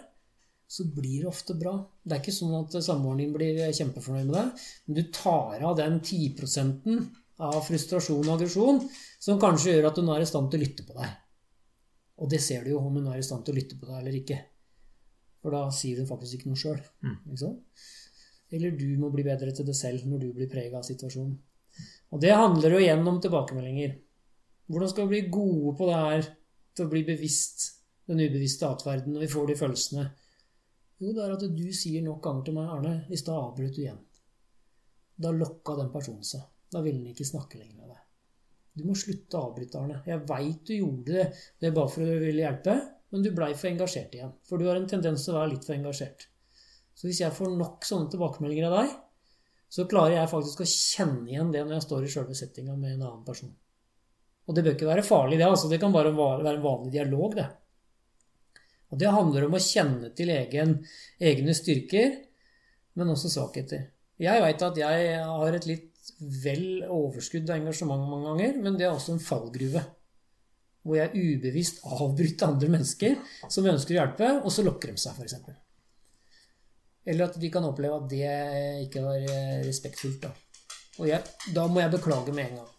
[0.68, 1.78] så blir det ofte bra.
[2.04, 5.78] Det er ikke sånn at samboeren din blir kjempefornøyd med deg, men du tar av
[5.80, 6.88] den 10%
[7.44, 8.82] av frustrasjon og aggresjon
[9.22, 11.14] som kanskje gjør at hun er i stand til å lytte på deg.
[12.24, 14.02] Og det ser du jo om hun er i stand til å lytte på deg
[14.02, 14.40] eller ikke.
[15.44, 16.80] For da sier du faktisk ikke noe sjøl.
[17.04, 17.58] Mm.
[18.56, 21.36] Eller du må bli bedre til det selv når du blir prega av situasjonen.
[22.14, 23.96] Og det handler jo igjen om tilbakemeldinger.
[24.72, 26.28] Hvordan skal vi bli gode på det her
[26.78, 27.66] til å bli bevisst
[28.10, 30.06] den ubevisste atferden når vi får de følelsene?
[31.02, 33.82] Jo, det er at du sier nok ganger til meg, Arne, i stad avbrøt du
[33.84, 34.00] igjen.
[35.20, 36.46] Da lokka den personen seg.
[36.72, 38.00] Da ville han ikke snakke lenger med deg.
[38.74, 40.00] Du må slutte å avbryte, Arne.
[40.08, 41.26] Jeg veit du gjorde det,
[41.60, 42.78] det er bare for å ville hjelpe,
[43.14, 44.34] men du blei for engasjert igjen.
[44.50, 46.28] For du har en tendens til å være litt for engasjert.
[46.98, 48.96] Så hvis jeg får nok sånne tilbakemeldinger av deg,
[49.74, 52.96] så klarer jeg faktisk å kjenne igjen det når jeg står i sjølve settinga med
[52.96, 53.54] en annen person.
[54.44, 55.48] Og det bør ikke være farlig, det.
[55.48, 57.48] altså Det kan bare være en vanlig dialog, det.
[58.94, 60.76] Og det handler om å kjenne til egen,
[61.18, 62.20] egne styrker,
[63.00, 63.88] men også svakheter.
[64.22, 68.86] Jeg veit at jeg har et litt vel overskudd av engasjement mange ganger, men det
[68.86, 69.82] er også en fallgruve.
[70.84, 73.16] Hvor jeg ubevisst avbryter andre mennesker
[73.48, 75.38] som ønsker å hjelpe, og så lokker de seg, f.eks.
[77.08, 78.34] Eller at de kan oppleve at det
[78.86, 79.24] ikke var
[79.64, 80.28] respektfullt.
[80.28, 80.32] Da.
[81.02, 81.24] Og jeg,
[81.56, 82.70] da må jeg beklage med en gang.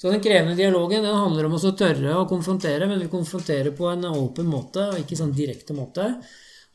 [0.00, 3.90] Så den krevende dialogen den handler om å tørre å konfrontere, men vi konfronterer på
[3.90, 6.06] en åpen måte, og ikke sånn direkte måte.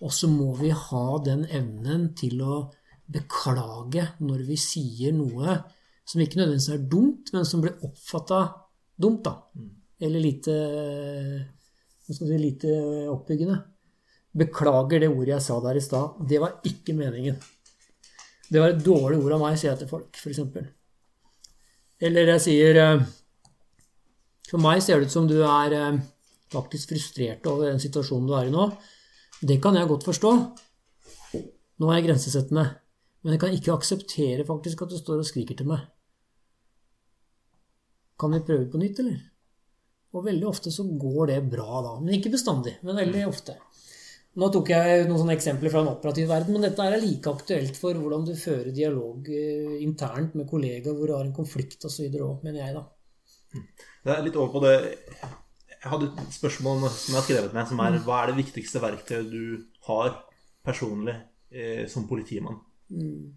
[0.05, 2.59] Og så må vi ha den evnen til å
[3.09, 5.57] beklage når vi sier noe
[6.05, 8.43] som ikke nødvendigvis er dumt, men som blir oppfatta
[9.01, 9.39] dumt, da.
[10.01, 10.55] Eller lite
[12.05, 12.69] si lite
[13.09, 13.57] oppbyggende.
[14.35, 16.17] Beklager det ordet jeg sa der i stad.
[16.27, 17.37] Det var ikke meningen.
[18.49, 20.41] Det var et dårlig ord av meg, sier jeg til folk, f.eks.
[22.05, 23.05] Eller jeg sier eh,
[24.51, 26.01] For meg ser det ut som du er eh,
[26.53, 28.67] faktisk frustrert over den situasjonen du er i nå.
[29.41, 30.33] Det kan jeg godt forstå.
[31.81, 32.67] Nå er jeg grensesettende.
[33.23, 35.87] Men jeg kan ikke akseptere faktisk at du står og skriker til meg.
[38.19, 39.17] Kan vi prøve på nytt, eller?
[40.15, 41.95] Og veldig ofte så går det bra da.
[42.01, 43.57] Men ikke bestandig, men veldig ofte.
[44.35, 47.77] Nå tok jeg noen sånne eksempler fra en operativ verden, men dette er like aktuelt
[47.79, 52.09] for hvordan du fører dialog eh, internt med kollegaer hvor du har en konflikt osv.
[52.19, 52.83] òg, mener jeg, da.
[54.03, 57.69] Det er litt over på det Jeg hadde et spørsmål som jeg har skrevet ned,
[57.69, 60.17] som er hva er det viktigste verktøyet du har
[60.65, 61.15] personlig
[61.55, 62.59] eh, som politimann?
[62.91, 63.31] Mm.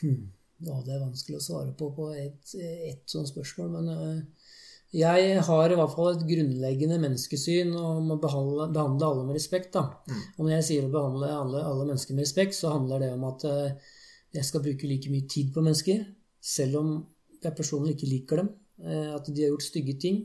[0.00, 0.22] Hmm.
[0.60, 4.48] Ja, det er vanskelig å svare på på ett et sånt spørsmål, men uh,
[4.92, 9.70] jeg har i hvert fall et grunnleggende menneskesyn om å behandle, behandle alle med respekt.
[9.76, 9.86] Da.
[10.10, 10.18] Mm.
[10.34, 13.24] Og når jeg sier å behandle alle, alle, mennesker med respekt, så handler det om
[13.30, 13.94] at uh,
[14.36, 16.04] jeg skal bruke like mye tid på mennesker,
[16.42, 16.92] selv om
[17.40, 18.52] jeg personlig ikke liker dem,
[18.84, 20.20] uh, at de har gjort stygge ting.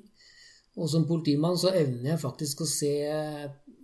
[0.76, 2.92] Og som politimann så evner jeg faktisk å se,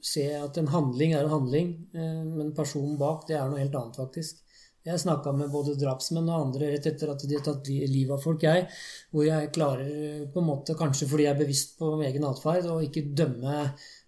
[0.03, 3.95] se at en handling er en handling, men personen bak, det er noe helt annet,
[3.95, 4.41] faktisk.
[4.81, 8.23] Jeg snakka med både drapsmenn og andre rett etter at de har tatt livet av
[8.23, 8.65] folk, jeg.
[9.13, 12.79] Hvor jeg klarer, på en måte, kanskje fordi jeg er bevisst på egen atferd, å
[12.81, 13.67] ikke dømme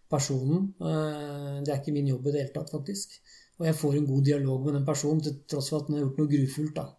[0.10, 0.72] personen.
[0.82, 3.14] Eh, det er ikke min jobb i det hele tatt, faktisk.
[3.62, 6.08] Og jeg får en god dialog med den personen til tross for at den har
[6.08, 6.82] gjort noe grufullt.
[6.82, 6.90] da.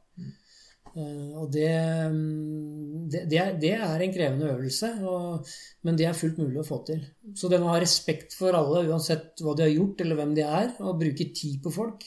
[0.95, 1.73] Eh, og det,
[3.11, 5.51] det, det, er, det, er, en krevende øvelse, og,
[5.83, 7.03] men det er fullt mulig å få til.
[7.35, 10.47] Så det å ha respekt for alle, uansett hva de har gjort eller hvem de
[10.47, 12.07] er, og bruke tid på folk,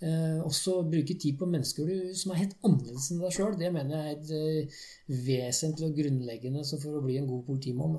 [0.00, 3.56] også bruke tid på mennesker du, som er helt annerledes enn deg sjøl.
[3.60, 4.78] Det mener jeg er et eh,
[5.26, 7.98] vesentlig og grunnleggende for å bli en god politimann.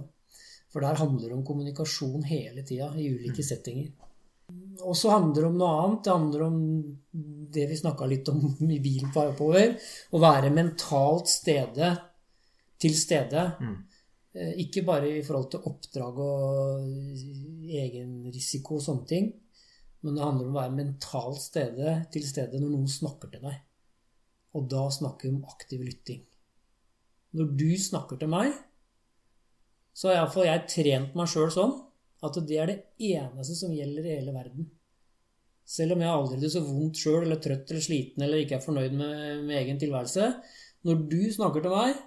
[0.72, 3.48] For der handler det om kommunikasjon hele tida i ulike mm.
[3.48, 3.92] settinger.
[4.82, 6.02] Og så handler det om noe annet.
[6.04, 6.58] Det handler om
[7.54, 8.42] det vi snakka litt om
[8.78, 9.76] i bilen på oppover.
[10.12, 11.94] Å være mentalt stede
[12.82, 13.46] til stede.
[13.62, 13.78] Mm.
[14.34, 16.90] Eh, ikke bare i forhold til oppdrag og
[17.84, 19.32] egen risiko og sånne ting,
[20.02, 23.60] men det handler om å være mentalt stede, til stede når noen snakker til deg.
[24.58, 26.26] Og da snakker vi om aktiv lytting.
[27.38, 28.52] Når du snakker til meg,
[29.96, 31.78] så har iallfall jeg trent meg sjøl sånn
[32.26, 32.80] at det er det
[33.12, 34.68] eneste som gjelder i hele verden.
[35.72, 38.64] Selv om jeg aldri er så vondt sjøl, eller trøtt eller sliten eller ikke er
[38.66, 40.34] fornøyd med, med egen tilværelse
[40.88, 42.00] Når du snakker til meg,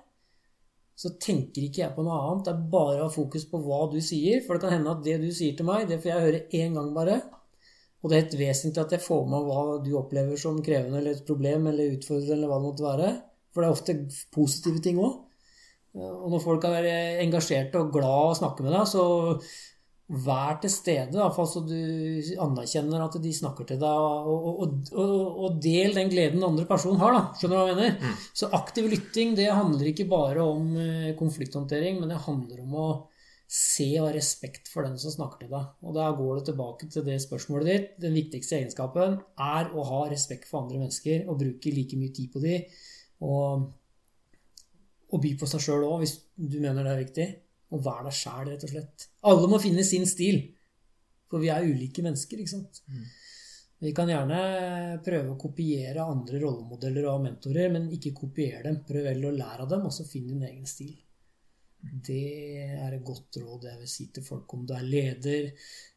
[0.98, 2.44] så tenker ikke jeg på noe annet.
[2.46, 4.42] Det er bare å ha fokus på hva du sier.
[4.44, 6.76] For det kan hende at det du sier til meg, det får jeg høre én
[6.78, 7.16] gang bare.
[8.04, 11.16] Og det er helt vesentlig at jeg får med hva du opplever som krevende eller
[11.16, 13.12] et problem eller utfordrende eller hva det måtte være.
[13.54, 13.94] For det er ofte
[14.34, 15.14] positive ting òg.
[15.94, 16.88] Og når folk er
[17.22, 19.04] engasjerte og glad og snakker med deg, så
[20.04, 21.78] vær til stede, iallfall så du
[22.44, 25.14] anerkjenner at de snakker til deg, og, og, og,
[25.46, 27.14] og del den gleden den andre personen har.
[27.16, 27.96] da, Skjønner du hva jeg mener?
[28.02, 28.26] Mm.
[28.36, 32.88] Så aktiv lytting det handler ikke bare om eh, konflikthåndtering, men det handler om å
[33.54, 35.70] se og ha respekt for den som snakker til deg.
[35.86, 37.92] Og da går det tilbake til det spørsmålet ditt.
[38.02, 42.32] Den viktigste egenskapen er å ha respekt for andre mennesker og bruke like mye tid
[42.34, 42.64] på dem.
[43.22, 43.68] Og,
[45.14, 47.28] og by på seg sjøl òg, hvis du mener det er viktig.
[47.74, 49.06] Og vær deg sjæl, rett og slett.
[49.30, 50.42] Alle må finne sin stil.
[51.30, 52.82] For vi er ulike mennesker, ikke sant.
[52.90, 53.06] Mm.
[53.84, 58.82] Vi kan gjerne prøve å kopiere andre rollemodeller og mentorer, men ikke kopiere dem.
[58.86, 60.94] Prøv vel å lære av dem, og så finn din egen stil.
[61.84, 65.50] Det er et godt råd jeg vil si til folk om du er leder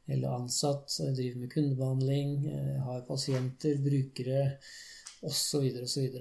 [0.07, 4.43] eller ansatt, driver med kundebehandling, eh, har pasienter, brukere
[5.27, 5.65] osv.
[5.83, 6.19] osv.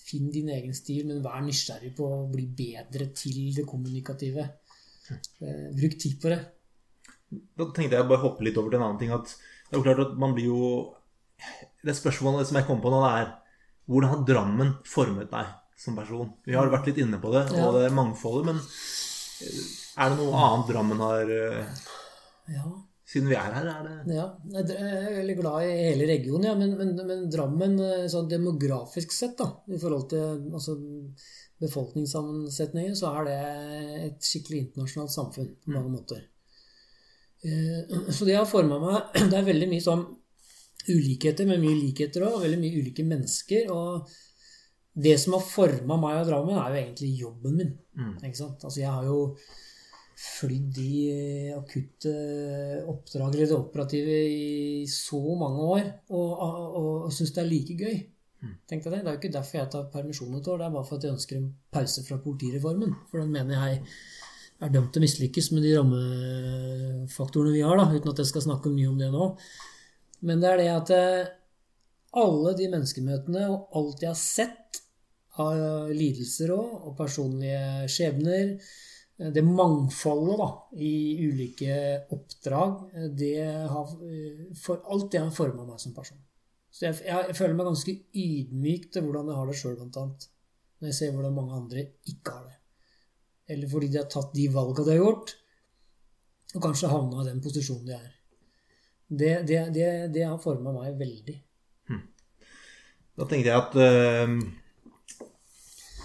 [0.00, 4.48] Finn din egen stil, men vær nysgjerrig på å bli bedre til det kommunikative.
[5.10, 6.40] Eh, bruk tid på det.
[7.30, 9.12] Da tenkte jeg bare hoppe litt over til en annen ting.
[9.14, 10.94] at Det er jo klart at man blir jo
[11.82, 13.30] Det spørsmålet som jeg kom på nå, er
[13.88, 15.46] hvordan har Drammen formet deg?
[15.80, 16.28] Som person.
[16.44, 19.66] Vi har vært litt inne på det, og det er mangfoldet, men eh,
[20.04, 21.82] er det noe annet Drammen har eh,
[22.52, 22.68] ja.
[23.10, 26.54] Siden vi er her, er det Ja, jeg er veldig glad i hele regionen, ja.
[26.58, 30.76] Men, men, men Drammen eh, sånn demografisk sett, da, i forhold til altså,
[31.64, 33.40] befolkningssammensetningen, så er det
[34.04, 36.26] et skikkelig internasjonalt samfunn på mange måter.
[38.12, 40.02] Så det har forma meg Det er veldig mye sånn
[40.92, 42.42] ulikheter, men mye likheter òg.
[42.44, 43.70] Veldig mye ulike mennesker.
[43.72, 44.10] og
[44.94, 47.74] det som har forma meg og Drammen, er jo egentlig jobben min.
[47.94, 48.14] Mm.
[48.24, 49.20] Altså, jeg har jo
[50.20, 50.94] flydd i
[51.56, 52.12] akutte
[52.90, 57.76] oppdrag, eller det operative, i så mange år, og, og, og syns det er like
[57.78, 58.00] gøy.
[58.40, 58.54] Mm.
[58.68, 59.00] Tenk deg det.
[59.00, 61.06] Det er jo ikke derfor jeg tar permisjon et år, det er bare for at
[61.06, 62.94] jeg ønsker en pause fra politireformen.
[63.10, 63.82] For den mener jeg
[64.60, 68.48] er dømt til å mislykkes med de rammefaktorene vi har, da, uten at jeg skal
[68.50, 69.28] snakke mye om det nå.
[70.28, 71.30] Men det er det at eh,
[72.20, 74.59] alle de menneskemøtene og alt jeg har sett
[75.38, 78.56] av lidelser òg, og personlige skjebner,
[79.20, 80.48] det mangfoldet da,
[80.80, 81.74] i ulike
[82.16, 83.90] oppdrag, det har,
[84.56, 86.18] for, alt det har forma meg som person.
[86.70, 89.98] Så jeg, jeg, jeg, føler meg ganske ydmyk til hvordan jeg har det sjøl, blant
[90.00, 90.26] annet.
[90.80, 92.56] Når jeg ser hvordan mange andre ikke har det.
[93.52, 95.34] Eller fordi de har tatt de valga de har gjort,
[96.54, 98.10] og kanskje havna i den posisjonen de er.
[99.10, 101.36] Det, det, det, det har forma meg veldig.
[103.20, 104.38] Da tenkte jeg at uh,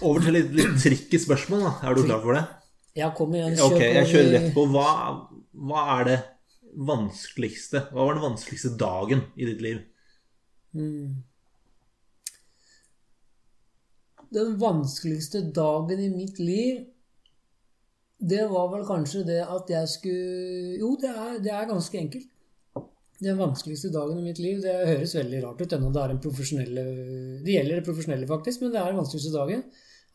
[0.04, 1.62] Over til litt, litt tricky spørsmål.
[1.64, 1.74] da.
[1.88, 2.44] Er du klar for det?
[2.96, 3.56] Ja, kom igjen.
[3.56, 4.66] Kjør ok, jeg kjører rett på.
[4.72, 4.88] Hva,
[5.68, 6.18] hva, er det
[6.76, 9.80] vanskeligste Hva var den vanskeligste dagen i ditt liv?
[10.76, 11.22] Mm.
[14.36, 16.82] Den vanskeligste dagen i mitt liv,
[18.18, 22.32] det var vel kanskje det at jeg skulle Jo, det er, det er ganske enkelt.
[23.22, 26.20] Den vanskeligste dagen i mitt liv Det høres veldig rart ut, ennå det er en
[26.20, 26.82] profesjonelle
[27.46, 29.62] Det gjelder det profesjonelle, faktisk, men det er den vanskeligste dagen.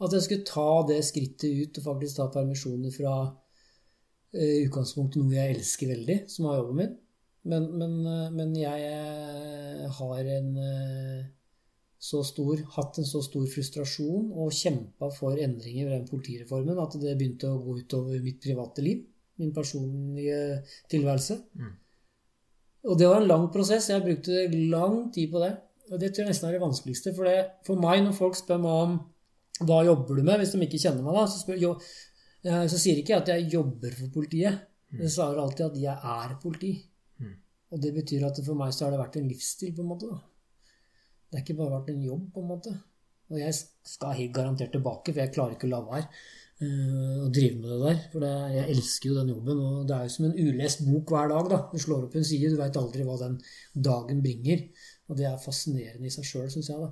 [0.02, 5.38] At jeg skulle ta det skrittet ut og faktisk ta permisjoner fra uh, utgangspunktet noe
[5.38, 6.96] jeg elsker veldig, som var jobben min.
[7.52, 10.50] Men, men, uh, men jeg uh, har en
[12.02, 16.98] så stor, hatt en så stor frustrasjon og kjempa for endringer ved den politireformen at
[16.98, 19.04] det begynte å gå utover mitt private liv.
[19.42, 20.40] Min personlige
[20.90, 21.38] tilværelse.
[21.58, 21.76] Mm.
[22.90, 23.92] Og det var en lang prosess.
[23.92, 25.52] Jeg brukte lang tid på det.
[25.92, 27.14] Og det tror jeg nesten er det vanskeligste.
[27.14, 28.98] For, det, for meg, når folk spør meg om
[29.68, 31.72] hva jobber du med, hvis de ikke kjenner meg da, så, spør, jo,
[32.44, 34.68] så sier ikke jeg at jeg jobber for politiet.
[34.92, 35.06] Mm.
[35.06, 36.74] Jeg svarer alltid at jeg er politi.
[37.22, 37.34] Mm.
[37.72, 40.12] Og det betyr at for meg så har det vært en livsstil, på en måte.
[40.12, 40.22] da.
[41.32, 42.76] Det har ikke bare vært en jobb, på en måte.
[43.32, 46.08] Og jeg skal helt garantert tilbake, for jeg klarer ikke å la være
[46.62, 48.02] uh, å drive med det der.
[48.12, 51.14] For det, jeg elsker jo den jobben, og det er jo som en ulest bok
[51.16, 51.52] hver dag.
[51.54, 51.62] da.
[51.72, 53.38] Du slår opp en side, du veit aldri hva den
[53.88, 54.66] dagen bringer.
[55.08, 56.84] Og det er fascinerende i seg sjøl, syns jeg.
[56.84, 56.92] da.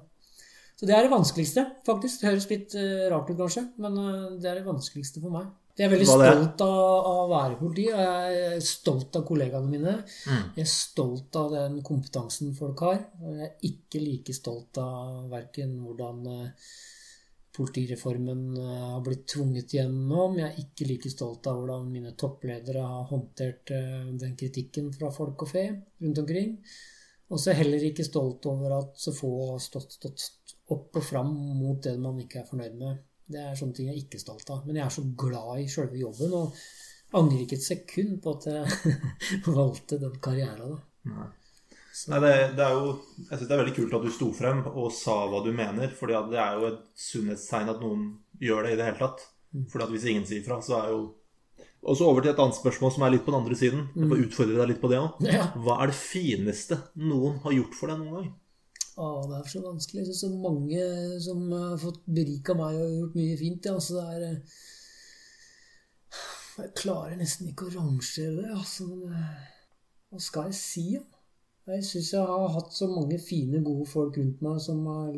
[0.79, 2.21] Så det er det vanskeligste, faktisk.
[2.21, 5.49] Det høres litt uh, rart ut, kanskje, men uh, det er det vanskeligste for meg.
[5.75, 7.87] Jeg er veldig stolt av, av, å være politi.
[7.87, 9.95] Jeg er stolt av kollegaene mine.
[9.99, 10.45] Mm.
[10.55, 13.01] Jeg er stolt av den kompetansen folk har.
[13.19, 16.69] Jeg er ikke like stolt av verken hvordan uh,
[17.59, 20.37] politireformen har blitt tvunget gjennom.
[20.39, 23.73] Jeg er ikke like stolt av hvordan mine toppledere har håndtert
[24.21, 26.53] den kritikken fra folk og fe rundt omkring.
[27.29, 30.99] Og så er jeg heller ikke stolt over at så få har stått, stått, opp
[30.99, 33.01] og fram mot det man ikke er fornøyd med.
[33.29, 34.63] Det er sånne ting jeg er ikke stolt av.
[34.65, 36.61] Men jeg er så glad i sjølve jobben og
[37.19, 38.95] angrer ikke et sekund på at jeg
[39.59, 40.73] valgte den karrieren.
[40.75, 41.13] Da.
[41.13, 41.27] Nei.
[42.09, 42.91] Nei, det, det, er jo
[43.25, 45.93] Jeg syns det er veldig kult at du sto frem og sa hva du mener.
[45.97, 48.11] For det er jo et sunnhetstegn at noen
[48.41, 49.25] gjør det i det hele tatt.
[49.53, 49.65] Mm.
[49.71, 51.07] Fordi at hvis ingen sier fra, så er jo
[51.79, 53.85] og så over til et annet spørsmål som er litt på den andre siden.
[53.95, 55.21] Jeg får utfordre deg litt på det òg.
[55.63, 58.27] Hva er det fineste noen har gjort for deg noen gang?
[58.99, 60.01] Å, det er så vanskelig.
[60.03, 60.81] Er så mange
[61.23, 63.69] som har fått berika meg og gjort mye fint.
[63.69, 63.77] Ja.
[63.77, 64.57] Altså, det er eh,
[66.59, 68.49] Jeg klarer nesten ikke å rangere det.
[68.57, 69.45] Altså, eh,
[70.11, 70.85] hva skal jeg si?
[70.97, 71.05] Ja?
[71.69, 75.13] Jeg syns jeg har hatt så mange fine, gode folk rundt meg som har,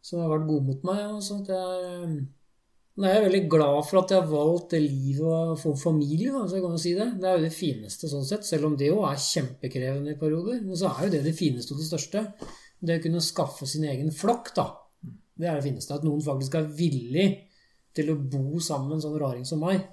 [0.00, 1.02] som har vært gode mot meg.
[1.10, 2.16] Altså, at er
[2.96, 6.30] nå er jeg veldig glad for at jeg har valgt det livet få familie.
[6.32, 8.88] Altså jeg kan si Det Det er jo det fineste sånn sett, selv om det
[8.88, 10.62] jo er kjempekrevende i perioder.
[10.64, 12.22] Men så er jo det det fineste og det største.
[12.80, 14.70] Det å kunne skaffe sin egen flokk, da.
[15.36, 15.98] Det er det fineste.
[15.98, 17.28] At noen faktisk er villig
[17.96, 19.84] til å bo sammen med en sånn raring som meg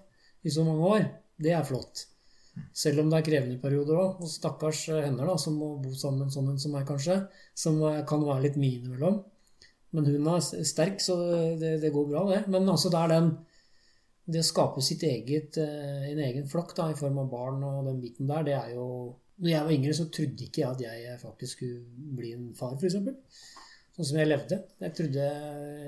[0.43, 1.06] i så mange år.
[1.43, 2.06] Det er flott.
[2.72, 4.24] Selv om det er krevende perioder òg.
[4.24, 7.20] Og stakkars hender da, som må bo sammen med en sånn en som meg, kanskje.
[7.51, 9.20] Som kan være litt mye innimellom.
[9.94, 11.18] Men hun er sterk, så
[11.60, 12.44] det, det, går bra, det.
[12.52, 13.34] Men altså, det er den
[14.24, 17.89] Det å skape sitt eget, eh, en egen flokk da, i form av barn og
[17.89, 18.86] den biten der, det er jo
[19.44, 22.78] Når jeg var yngre, så trodde ikke jeg at jeg faktisk skulle bli en far,
[22.78, 22.96] f.eks.
[23.94, 24.60] Sånn som jeg levde.
[24.80, 25.26] Jeg trodde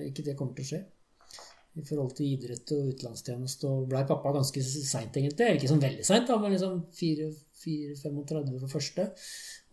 [0.10, 0.82] ikke det kom til å skje.
[1.76, 3.68] I forhold til idrett og utenlandstjeneste.
[3.68, 5.58] Og blei pappa ganske seint, egentlig.
[5.58, 9.10] Ikke sånn veldig seint, men liksom 4-35 for første.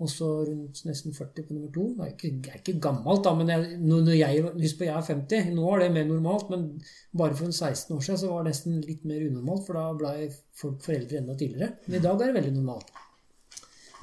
[0.02, 1.84] Og så rundt nesten 40 på nummer to.
[1.94, 5.08] Det er ikke, er ikke gammelt, da, men jeg, når jeg, husk på jeg er
[5.12, 5.52] 50.
[5.54, 6.66] Nå er det mer normalt, men
[7.18, 9.86] bare for en 16 år siden så var det nesten litt mer unormalt, for da
[10.00, 11.76] ble folk foreldre enda tidligere.
[11.86, 12.90] Men i dag er det veldig normalt.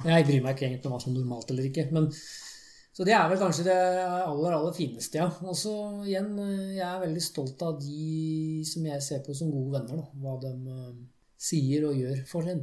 [0.00, 1.90] Jeg bryr meg ikke egentlig om hva som er normalt eller ikke.
[1.92, 2.08] men
[3.00, 3.74] så det er vel kanskje det
[4.04, 5.30] aller, aller fineste, ja.
[5.48, 5.70] Og så
[6.04, 6.34] igjen,
[6.76, 10.20] jeg er veldig stolt av de som jeg ser på som gode venner, da.
[10.20, 10.98] Hva de uh,
[11.40, 12.60] sier og gjør for en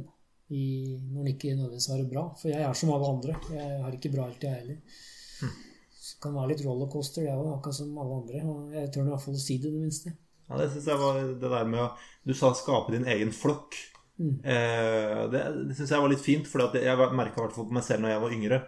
[0.54, 2.22] i, når en ikke nødvendigvis har det bra.
[2.38, 3.34] For jeg er som alle andre.
[3.50, 5.02] Jeg har ikke bra alltid, jeg heller.
[5.40, 5.58] Hm.
[5.98, 8.46] Det kan være litt rollercoaster, jeg òg, akkurat som alle andre.
[8.46, 10.14] Og jeg tør i hvert fall å si det, det minste.
[10.46, 11.90] Ja, det syns jeg var det der med å
[12.22, 13.76] Du sa 'skape din egen flokk'.
[14.22, 14.38] Mm.
[14.44, 17.74] Eh, det det syns jeg var litt fint, for jeg merka i hvert fall på
[17.74, 18.58] meg selv når jeg var yngre.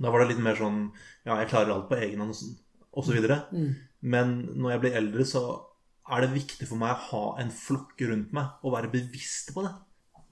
[0.00, 0.88] Da var det litt mer sånn
[1.24, 2.34] Ja, jeg klarer alt på egen hånd,
[2.94, 3.18] osv.
[3.54, 3.70] Mm.
[4.04, 5.44] Men når jeg blir eldre, så
[6.12, 9.64] er det viktig for meg å ha en flokk rundt meg og være bevisst på
[9.64, 9.72] det.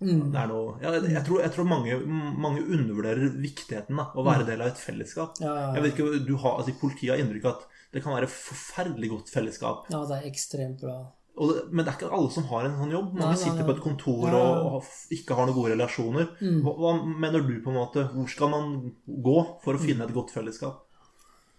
[0.02, 0.32] Mm.
[0.34, 1.96] Det er noe, ja, jeg, tror, jeg tror mange,
[2.42, 4.48] mange, undervurderer viktigheten av å være mm.
[4.50, 5.38] del av et fellesskap.
[5.42, 8.16] Ja, ja, jeg vet ikke, du har, altså, Politiet har inntrykk av at det kan
[8.16, 9.86] være forferdelig godt fellesskap.
[9.92, 10.96] Ja, det er ekstremt bra.
[11.32, 13.12] Det, men det er ikke alle som har en sånn jobb.
[13.16, 16.26] Mange nei, nei, sitter på et kontor og, og ikke har noen gode relasjoner.
[16.42, 16.58] Mm.
[16.64, 18.72] Hva, hva, mener du på en måte Hvor skal man
[19.06, 19.84] gå for å mm.
[19.86, 20.82] finne et godt fellesskap?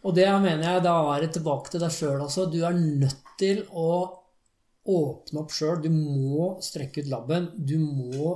[0.04, 2.46] Og det mener jeg, da er tilbake til deg sjøl, altså.
[2.52, 3.90] Du er nødt til å
[4.94, 5.80] åpne opp sjøl.
[5.82, 7.50] Du må strekke ut labben.
[7.56, 8.36] Du må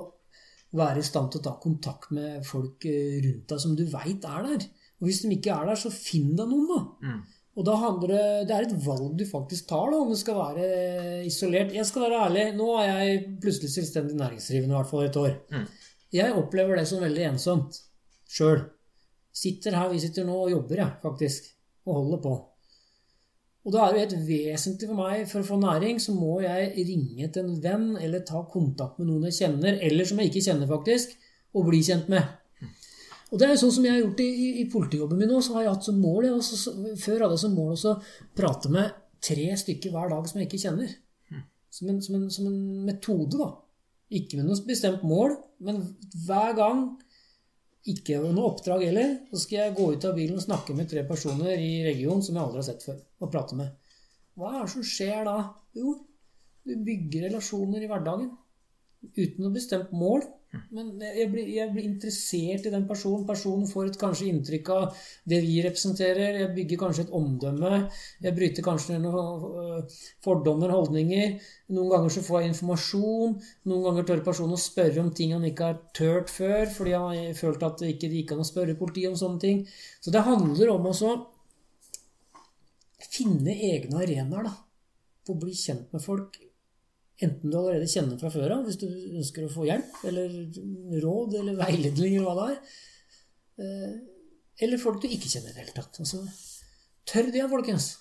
[0.77, 4.25] være i stand til å ta kontakt med folk eh, rundt deg som du veit
[4.27, 4.67] er der.
[4.97, 6.79] Og hvis de ikke er der, så finn deg noen, da.
[7.05, 7.19] Mm.
[7.57, 10.37] Og da handler det Det er et valg du faktisk tar, da, om du skal
[10.37, 11.73] være isolert.
[11.73, 15.33] Jeg skal være ærlig, nå er jeg plutselig selvstendig næringsdrivende, i hvert fall et år.
[15.51, 15.65] Mm.
[16.13, 17.79] Jeg opplever det som veldig ensomt
[18.29, 18.61] sjøl.
[19.33, 21.49] Sitter her vi sitter nå og jobber, jeg, faktisk.
[21.87, 22.35] Og holder på.
[23.67, 26.85] Og da er det helt vesentlig for meg, for å få næring, så må jeg
[26.87, 30.45] ringe til en venn eller ta kontakt med noen jeg kjenner, eller som jeg ikke
[30.45, 31.17] kjenner, faktisk,
[31.57, 32.29] og bli kjent med.
[33.27, 35.41] Og det er jo sånn som jeg har gjort i, i, i politijobben min nå,
[35.43, 37.95] så har jeg hatt som mål jeg også, så, Før hadde jeg som mål å
[38.37, 40.93] prate med tre stykker hver dag som jeg ikke kjenner.
[41.77, 43.49] Som en, som en, som en metode, da.
[44.17, 45.35] Ikke med noe bestemt mål,
[45.67, 45.81] men
[46.25, 46.85] hver gang
[47.91, 49.13] ikke noe oppdrag heller.
[49.31, 52.35] Så skal jeg gå ut av bilen og snakke med tre personer i regionen som
[52.35, 53.75] jeg aldri har sett før, og prate med.
[54.37, 55.37] Hva er det som skjer da?
[55.77, 55.93] Jo,
[56.67, 58.31] du bygger relasjoner i hverdagen.
[59.15, 60.25] Uten noe bestemt mål.
[60.75, 63.25] Men jeg blir, jeg blir interessert i den personen.
[63.27, 66.39] Personen får et kanskje inntrykk av det vi representerer.
[66.41, 67.83] Jeg bygger kanskje et omdømme.
[68.23, 69.95] Jeg bryter kanskje ned noen øh,
[70.25, 71.37] fordommer, holdninger.
[71.77, 73.37] Noen ganger så får jeg informasjon.
[73.71, 77.09] Noen ganger tør personen å spørre om ting han ikke har turt før, fordi han
[77.11, 79.65] har følt at det ikke gikk an å spørre politiet om sånne ting.
[80.01, 81.15] Så det handler om også
[83.07, 84.53] finne egne arenaer, da.
[85.27, 86.39] For å bli kjent med folk.
[87.25, 90.35] Enten du allerede kjenner fra før av, hvis du ønsker å få hjelp, eller
[91.01, 92.77] råd, eller veiledning, eller hva det er.
[93.65, 93.95] Eh,
[94.65, 95.97] Eller folk du ikke kjenner i det hele tatt.
[96.01, 96.23] Altså,
[97.05, 97.91] tør det, folkens.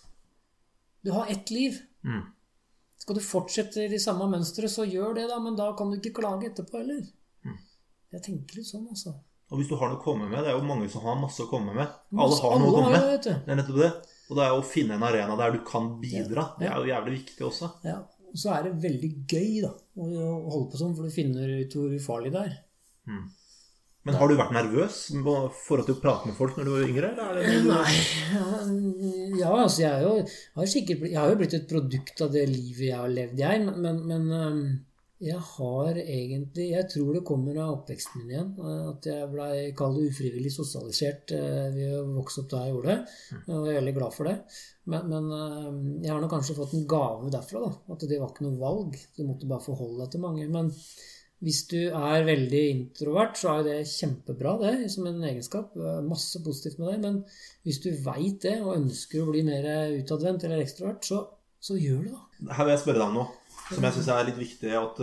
[1.04, 1.76] Du har ett liv.
[2.04, 2.22] Mm.
[3.02, 5.98] Skal du fortsette i de samme mønstre, så gjør det, da, men da kan du
[5.98, 7.02] ikke klage etterpå heller.
[7.44, 7.58] Mm.
[8.16, 9.12] Jeg tenker litt sånn, altså.
[9.52, 11.44] Og hvis du har noe å komme med Det er jo mange som har masse
[11.44, 11.92] å komme med.
[12.18, 13.20] Alle har noe å komme med.
[13.22, 13.90] det, er nettopp det.
[14.26, 16.48] Og det er å finne en arena der du kan bidra.
[16.58, 17.68] Det er jo jævlig viktig også.
[17.86, 18.00] Ja,
[18.37, 20.07] og så er det veldig gøy da, å
[20.53, 22.57] holde på sånn, for du finner ut hvor ufarlig det er.
[24.07, 26.84] Men har du vært nervøs i forhold til å prate med folk når du var
[26.84, 27.09] yngre?
[27.16, 27.70] Eller er det du...
[27.72, 30.12] Nei, ja, altså jeg, jo,
[30.61, 33.64] har sikkert, jeg har jo blitt et produkt av det livet jeg har levd, jeg,
[33.72, 34.28] men, men,
[35.22, 38.50] jeg har egentlig Jeg tror det kommer av oppveksten min igjen.
[38.60, 42.94] øh, At jeg blei kalt ufrivillig sosialisert øh, ved å vokse opp da jeg gjorde
[42.94, 43.16] det.
[43.48, 44.36] Og Jeg er veldig glad for det.
[44.92, 47.94] Men, men jeg har nok kanskje fått en gave derfra, da.
[47.96, 48.98] At det var ikke noe valg.
[49.16, 50.48] Du måtte bare forholde deg til mange.
[50.52, 50.68] Men
[51.44, 55.74] hvis du er veldig introvert, så er jo det kjempebra, det, som en egenskap.
[56.06, 57.00] Masse positivt med det.
[57.02, 57.18] Men
[57.66, 61.24] hvis du veit det, og ønsker å bli mer utadvendt eller ekstrovert, så,
[61.60, 62.54] så gjør det, da.
[62.56, 64.72] Her vil jeg spørre deg om noe som jeg syns er litt viktig.
[64.78, 65.00] At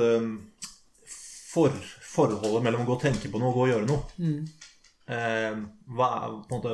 [1.54, 1.70] for,
[2.16, 5.68] forholdet mellom å gå og tenke på noe og gå og gjøre noe Mm.
[5.98, 6.10] hva,
[6.50, 6.74] måte,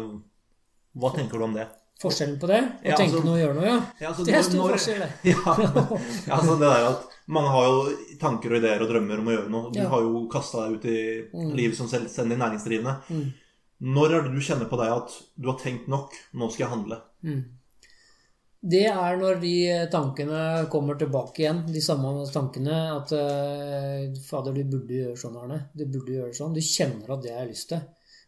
[0.96, 1.68] hva tenker du om det?
[2.00, 3.80] Forskjellen på det, å Ja, tenke altså- noe og gjøre noe, ja.
[4.00, 5.12] Ja, altså, Det er stor når- forskjell, det.
[5.34, 9.34] Ja, altså det der at Mange har jo tanker og ideer og drømmer om å
[9.36, 9.72] gjøre noe.
[9.72, 11.52] Du har jo kasta deg ut i Mm.
[11.56, 12.96] livet som selvstendig næringsdrivende.
[13.10, 13.34] Mm.
[13.82, 16.12] Når er det du kjenner på deg at du har tenkt nok?
[16.34, 17.02] Nå skal jeg handle.
[17.24, 17.44] Mm.
[18.60, 19.54] Det er når de
[19.92, 20.40] tankene
[20.72, 25.62] kommer tilbake igjen, de samme tankene at eh, Fader, du burde gjøre sånn, Arne.
[25.72, 26.58] Du burde gjøre sånn.
[26.58, 27.86] Du kjenner at det har jeg lyst til.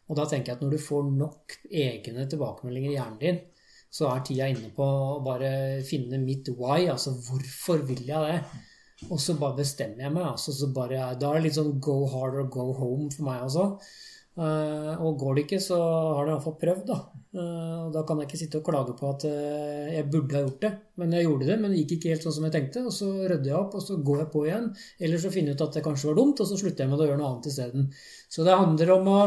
[0.08, 3.42] Og da tenker jeg at når du får nok egne tilbakemeldinger i hjernen din,
[3.92, 5.52] så er tida inne på å bare
[5.84, 8.62] finne mitt why, altså hvorfor vil jeg det?
[9.10, 10.30] Og så bare bestemmer jeg meg.
[10.30, 13.44] Altså, så bare, da er det litt sånn go hard or go home for meg
[13.50, 13.66] også.
[14.40, 16.98] Eh, og går det ikke, så har det iallfall prøvd, da.
[17.36, 20.44] Eh, og da kan jeg ikke sitte og klage på at eh, jeg burde ha
[20.46, 20.72] gjort det.
[21.02, 22.86] Men jeg gjorde det, men det gikk ikke helt sånn som jeg tenkte.
[22.88, 24.68] Og så rydder jeg opp, og så går jeg på igjen.
[25.04, 27.04] Eller så finner jeg ut at det kanskje var dumt, og så slutter jeg med
[27.04, 27.88] å gjøre noe annet isteden.
[28.32, 29.22] Så det handler om å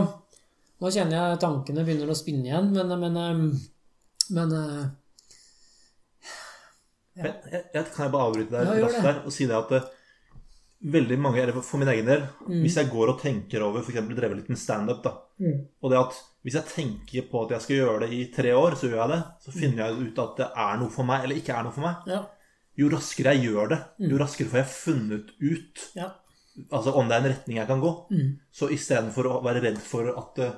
[0.83, 3.15] Nå kjenner jeg tankene begynner å spinne igjen, men, men,
[4.37, 4.55] men
[7.15, 7.31] ja.
[7.31, 9.71] Jeg, jeg, kan jeg bare avbryte deg Ja, raskt der og si det at
[10.85, 12.27] veldig mange, eller for min egen del
[12.63, 14.03] Hvis jeg går og tenker over f.eks.
[14.15, 15.65] drevet litt med standup, da Mm.
[15.83, 18.77] Og det at hvis jeg tenker på at jeg skal gjøre det i tre år,
[18.79, 19.23] så gjør jeg det.
[19.43, 21.87] Så finner jeg ut at det er noe for meg, eller ikke er noe for
[21.89, 22.07] meg.
[22.07, 22.21] ja.
[22.79, 23.79] Jo raskere jeg gjør det,
[24.11, 26.09] jo raskere får jeg funnet ut ja.
[26.75, 27.91] Altså om det er en retning jeg kan gå.
[28.11, 28.33] Mm.
[28.51, 30.49] Så istedenfor å være redd for at det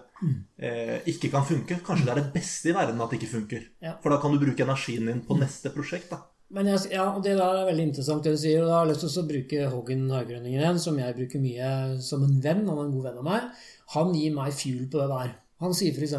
[0.61, 3.63] eh, ikke kan funke, kanskje det er det beste i verden at det ikke funker.
[3.85, 3.95] Ja.
[4.03, 6.11] For da kan du bruke energien din på neste prosjekt.
[6.13, 6.23] da.
[6.55, 8.63] Men jeg, ja, og Det der er veldig interessant det du sier.
[8.63, 11.71] og Da har jeg lyst til å bruke Hågen Haugrønningen igjen, som jeg bruker mye
[12.07, 12.63] som en venn.
[12.69, 13.49] Han er en god venn av meg.
[13.97, 15.35] Han gir meg fuel på det der.
[15.65, 16.15] Han sier f.eks.: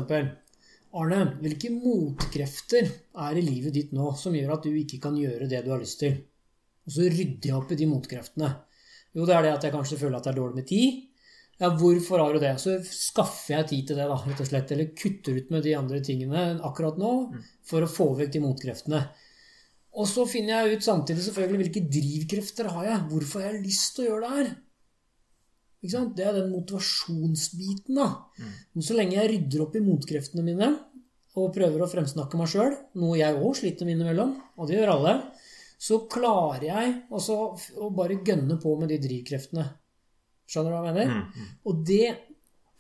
[0.98, 2.88] Arne, hvilke motkrefter
[3.28, 5.82] er i livet ditt nå som gjør at du ikke kan gjøre det du har
[5.84, 6.16] lyst til?
[6.88, 8.50] Og så rydder jeg opp i de motkreftene.
[9.16, 11.04] Jo, det er det at jeg kanskje føler at det er dårlig med tid.
[11.58, 12.54] Ja, hvorfor har du det?
[12.62, 14.72] Så skaffer jeg tid til det, da, rett og slett.
[14.76, 17.14] Eller kutter ut med de andre tingene akkurat nå
[17.68, 19.02] for å få vekk de motkreftene.
[19.98, 23.06] Og så finner jeg ut samtidig selvfølgelig hvilke drivkrefter har jeg.
[23.10, 24.52] Hvorfor har jeg lyst til å gjøre det her?
[26.18, 28.08] Det er den motivasjonsbiten, da.
[28.76, 30.70] Men så lenge jeg rydder opp i motkreftene mine,
[31.38, 34.93] og prøver å fremsnakke meg sjøl, noe jeg òg sliter med innimellom, og det gjør
[34.95, 35.14] alle,
[35.78, 37.36] så klarer jeg også
[37.78, 39.68] å bare gønne på med de drivkreftene.
[40.50, 41.22] Skjønner du hva jeg mener?
[41.22, 41.52] Mm.
[41.70, 42.08] Og det,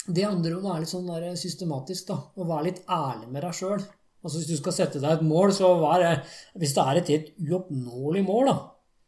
[0.07, 2.17] det handler om å være litt sånn systematisk, da.
[2.33, 3.85] Å være litt ærlig med deg sjøl.
[4.27, 5.71] Altså hvis du skal sette deg et mål, så
[6.01, 6.11] det
[6.59, 8.57] Hvis det er et helt uoppnåelig mål, da.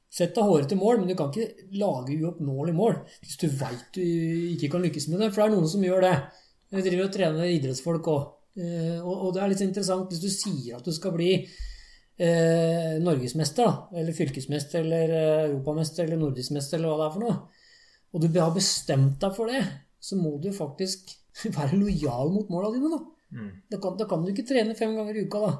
[0.09, 4.01] Sett deg hårete mål, men du kan ikke lage uoppnåelig mål hvis du veit du
[4.55, 5.33] ikke kan lykkes med det.
[5.33, 6.15] For det er noen som gjør det.
[6.73, 8.23] Vi driver og trener idrettsfolk òg.
[9.05, 11.29] Og det er litt interessant hvis du sier at du skal bli
[12.19, 17.37] eh, norgesmester, eller fylkesmester, eller eh, europamester, eller nordiskmester, eller hva det er for noe,
[18.09, 19.61] og du har bestemt deg for det,
[20.01, 21.13] så må du faktisk
[21.57, 23.18] være lojal mot måla dine, da.
[23.35, 23.49] Mm.
[23.69, 25.51] Da kan, da kan, du ikke trene fem ganger i uka, da.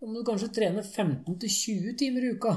[0.00, 2.54] Da må du kanskje trene 15-20 timer i uka.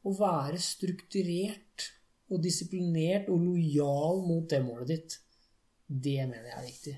[0.00, 1.90] Å være strukturert
[2.30, 5.16] og disiplinert og lojal mot det målet ditt,
[5.90, 6.96] det mener jeg er viktig.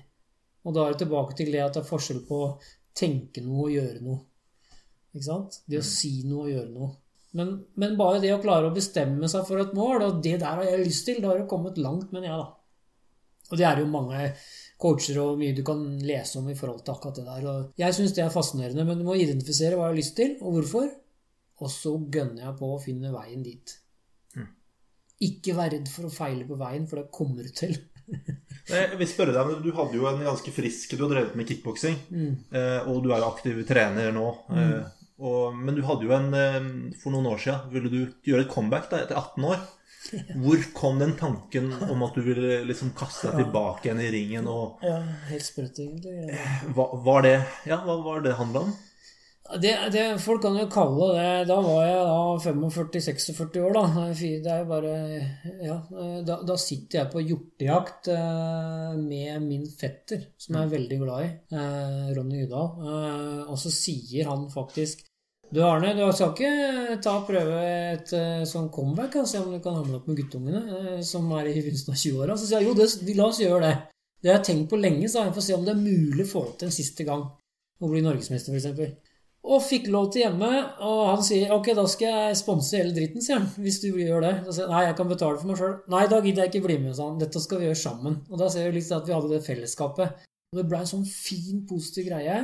[0.63, 2.51] Og da er det tilbake til det at det er forskjell på å
[2.95, 4.19] tenke noe og gjøre noe.
[5.13, 5.59] Ikke sant?
[5.69, 6.91] Det å si noe og gjøre noe.
[7.37, 10.59] Men, men, bare det å klare å bestemme seg for et mål, og det der
[10.59, 13.49] har jeg lyst til, da har du kommet langt, mener jeg, da.
[13.49, 14.19] Og det er jo mange
[14.83, 17.47] coacher og mye du kan lese om i forhold til akkurat det der.
[17.53, 20.35] Og jeg syns det er fascinerende, men du må identifisere hva jeg har lyst til,
[20.43, 20.91] og hvorfor.
[21.63, 23.75] Og så gønner jeg på å finne veien dit.
[24.35, 24.49] Mm.
[25.29, 27.77] Ikke vær redd for å feile på veien, for det kommer du til.
[28.67, 31.95] Jeg vil spørre deg, Du hadde jo en ganske frisk Du har drevet med kickboksing,
[32.11, 32.33] Mm.
[32.51, 34.25] eh, og du er jo aktiv trener nå.
[34.51, 34.73] Mm.
[35.23, 36.67] Og, men du hadde jo en eh,
[36.99, 39.63] For noen år siden ville du gjøre et comeback da, etter 18 år.
[40.43, 44.49] Hvor kom den tanken om at du ville liksom kaste deg tilbake igjen i ringen?
[44.51, 44.97] Og Ja,
[45.29, 46.33] helt sprøtt, egentlig.
[46.75, 47.37] hva var det
[47.69, 48.73] Ja, hva var det handla om?
[49.59, 53.81] Det, det, folk kan jo kalle det Da var jeg da 45-46 år, da.
[54.15, 54.93] Det er jo bare
[55.61, 55.75] Ja.
[56.25, 61.25] Da, da sitter jeg på hjortejakt eh, med min fetter, som jeg er veldig glad
[61.27, 62.69] i, eh, Ronny Udal.
[62.87, 65.03] Eh, og så sier han faktisk
[65.53, 69.19] Du Arne, du skal ikke ta og prøve et uh, sånn comeback?
[69.21, 71.99] og Se om du kan hamle opp med guttungene eh, som er i begynnelsen av
[71.99, 72.37] 20-åra.
[72.41, 73.73] Så sier jeg jo, det, la oss gjøre det.
[74.17, 76.25] Det har jeg tenkt på lenge, sa jeg, for å se om det er mulig
[76.25, 77.27] å få til en siste gang.
[77.77, 79.13] Å bli norgesmester, f.eks.
[79.43, 80.49] Og fikk lov til hjemme,
[80.87, 83.47] og han sier ok, da skal jeg sponse hele dritten, sier han.
[83.61, 84.33] Hvis du gjør det.
[84.47, 85.77] Da sier han nei, jeg kan betale for meg sjøl.
[85.93, 87.21] Nei, da gidder jeg ikke bli med, sa han.
[87.21, 88.17] Dette skal vi gjøre sammen.
[88.31, 90.25] Og da ser vi litt at vi hadde det fellesskapet.
[90.49, 92.41] Og det ble en sånn fin, positiv greie.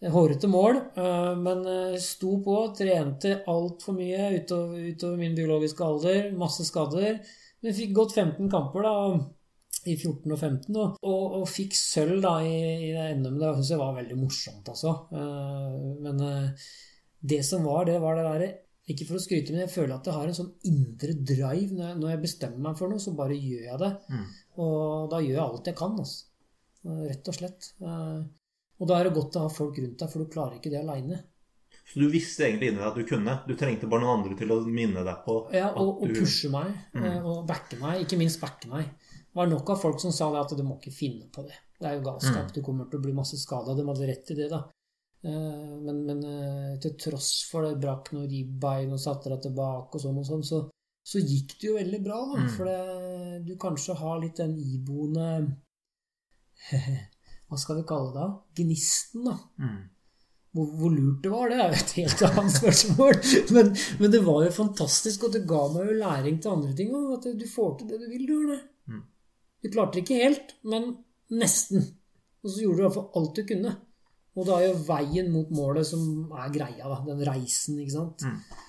[0.00, 6.30] Hårete mål, øh, men øh, sto på, trente altfor mye utover, utover min biologiske alder.
[6.40, 7.18] Masse skader.
[7.60, 8.94] Men fikk gått 15 kamper, da
[9.88, 12.56] i 14 og 15, og, og, og fikk sølv da i,
[12.88, 13.36] i det NM.
[13.40, 14.94] Det syns jeg var veldig morsomt, altså.
[15.12, 16.24] Uh, men
[17.20, 18.50] det som var, det var det derre
[18.92, 21.76] Ikke for å skryte, men jeg føler at jeg har en sånn indre drive.
[21.76, 23.94] Når jeg, når jeg bestemmer meg for noe, så bare gjør jeg det.
[24.08, 24.26] Mm.
[24.64, 26.26] Og da gjør jeg alt jeg kan, altså.
[27.04, 27.74] Rett og slett.
[28.80, 30.80] Og da er det godt å ha folk rundt deg, for du klarer ikke det
[30.80, 31.20] aleine.
[31.90, 33.36] Så du visste egentlig inni deg at du kunne?
[33.48, 36.70] Du trengte bare noen andre til å minne deg på Ja, og, og pushe meg.
[36.94, 37.24] Mm.
[37.26, 38.04] Og backe meg.
[38.04, 38.92] Ikke minst backe meg.
[39.10, 41.56] Det var nok av folk som sa det at du må ikke finne på det.
[41.80, 42.46] Det er jo galskap.
[42.46, 42.54] Mm.
[42.54, 43.74] Du kommer til å bli masse skada.
[43.74, 44.62] De hadde rett i det, da.
[45.26, 49.98] Eh, Men, men eh, til tross for det brakk noen ribbein og satte deg tilbake
[49.98, 50.62] og sånn og sånn, så,
[51.02, 52.42] så gikk det jo veldig bra, da.
[52.44, 52.50] Mm.
[52.54, 55.28] For det, du kanskje har litt den iboende
[57.50, 58.28] Hva skal vi kalle det?
[58.60, 59.34] Gnisten, da.
[59.58, 59.80] Mm.
[60.54, 63.20] Hvor, hvor lurt det var, det er jo et helt annet spørsmål.
[63.54, 63.70] Men,
[64.00, 67.12] men det var jo fantastisk, og det ga meg jo læring til andre ting òg.
[67.18, 68.60] At du får til det du vil, du gjør det.
[68.90, 69.04] Mm.
[69.60, 70.90] Du klarte det ikke helt, men
[71.42, 71.86] nesten.
[72.40, 73.76] Og så gjorde du i hvert fall alt du kunne.
[74.38, 76.02] Og da er jo veien mot målet som
[76.38, 76.98] er greia, da.
[77.06, 78.26] Den reisen, ikke sant.
[78.26, 78.66] Mm.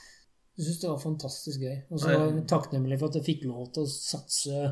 [0.58, 1.78] Jeg syns det var fantastisk gøy.
[1.90, 4.66] Og så var jeg takknemlig for at jeg fikk lov til å satse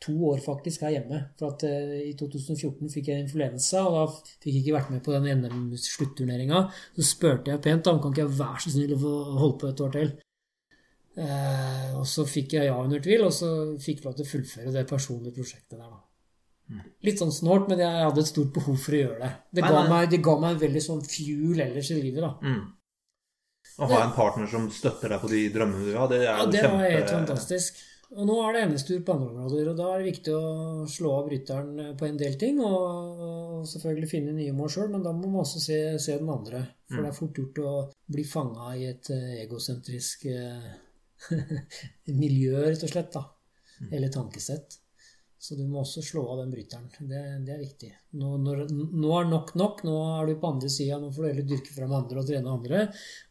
[0.00, 1.20] to år faktisk her hjemme.
[1.38, 5.04] For at uh, i 2014 fikk jeg influensa, og da fikk jeg ikke vært med
[5.04, 6.64] på den NM-slutturneringa.
[6.96, 9.70] Så spurte jeg pent om kan ikke jeg være så snill å få holde på
[9.70, 10.12] et år til.
[11.20, 13.50] Uh, og så fikk jeg ja under tvil, og så
[13.82, 16.00] fikk jeg lov til å fullføre det personlige prosjektet der, da.
[16.70, 16.82] Mm.
[17.02, 19.30] Litt sånn snålt, men jeg hadde et stort behov for å gjøre det.
[19.58, 22.36] Det ga, meg, det ga meg en veldig sånn fuel ellers i livet, da.
[22.46, 22.60] Mm.
[23.80, 26.46] Å ha en partner som støtter deg på de drømmene du har, det er Ja,
[26.46, 26.76] det kjempe...
[26.78, 27.82] var helt fantastisk.
[28.10, 31.12] Og nå er det NS-tur på andre områder, og da er det viktig å slå
[31.14, 35.28] av bryteren på en del ting, og, selvfølgelig finne nye mål sjøl, men da må
[35.30, 36.64] man også se, se den andre.
[36.90, 37.04] For Mm.
[37.04, 37.72] det er fort gjort å
[38.10, 40.70] bli fanga i et eh, egosentrisk eh,
[42.22, 43.28] miljø, rett og slett, da.
[43.80, 43.92] Mm.
[43.92, 44.80] Eller tankesett.
[45.40, 46.90] Så du må også slå av den bryteren.
[46.98, 47.92] Det, det er viktig.
[48.20, 49.78] Nå, når, nå er nok nok.
[49.88, 50.98] Nå er du på andre sida.
[51.00, 52.82] Nå får du heller dyrke frem andre og trene andre.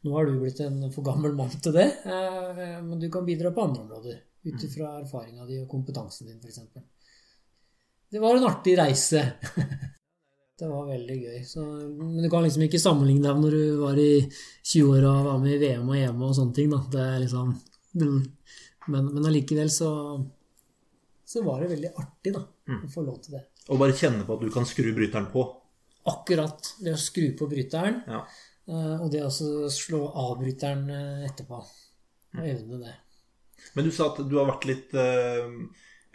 [0.07, 1.85] Nå har du blitt en for gammel mann til det.
[2.09, 4.17] Eh, men du kan bidra på andre områder.
[4.47, 6.59] Ut ifra erfaringa di og kompetansen din, f.eks.
[8.09, 9.23] Det var en artig reise.
[10.59, 11.43] Det var veldig gøy.
[11.47, 15.37] Så, men du kan liksom ikke sammenligne deg når du var i 20-åra og var
[15.39, 16.67] med i VM og EM og sånne ting.
[16.73, 16.79] da.
[16.91, 17.53] Det er liksom...
[18.89, 19.87] Men, men allikevel så,
[21.29, 22.41] så var det veldig artig da,
[22.75, 23.43] å få lov til det.
[23.69, 25.45] Og bare kjenne på at du kan skru bryteren på.
[26.11, 28.23] Akkurat det å skru på bryteren, Ja.
[28.67, 29.31] eh, og det å
[29.71, 31.59] slå av bryteren eh, etterpå.
[32.35, 32.95] Og evne det.
[33.75, 35.47] Men du sa at du har vært litt eh,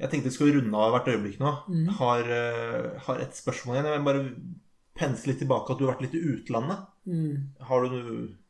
[0.00, 1.52] Jeg tenkte vi skal runde av hvert øyeblikk nå.
[1.70, 1.88] Mm.
[2.00, 3.90] Har, eh, har et spørsmål igjen.
[3.92, 4.24] Jeg vil bare
[4.94, 6.84] pense litt tilbake at du har vært litt i utlandet.
[7.06, 7.54] Mm.
[7.68, 7.96] Har du,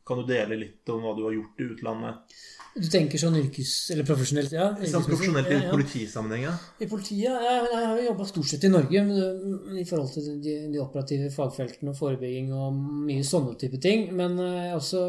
[0.05, 2.35] kan du dele litt om hva du har gjort i utlandet?
[2.75, 3.71] Du tenker sånn yrkes...
[3.93, 4.67] Eller profesjonelt, ja?
[4.91, 5.71] Sånn profesjonelt i Ja, ja.
[5.71, 6.43] politisammenheng?
[6.49, 6.53] ja.
[6.83, 9.21] I politiet jeg, jeg har jobba stort sett i Norge men,
[9.63, 12.75] men i forhold til de, de operative fagfeltene og forebygging og
[13.07, 14.09] mye sånne type ting.
[14.17, 15.05] Men eh, jeg har også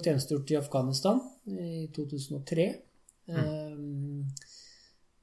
[0.00, 1.20] tjenestegjort i Afghanistan
[1.50, 2.70] i 2003.
[3.30, 3.76] Eh,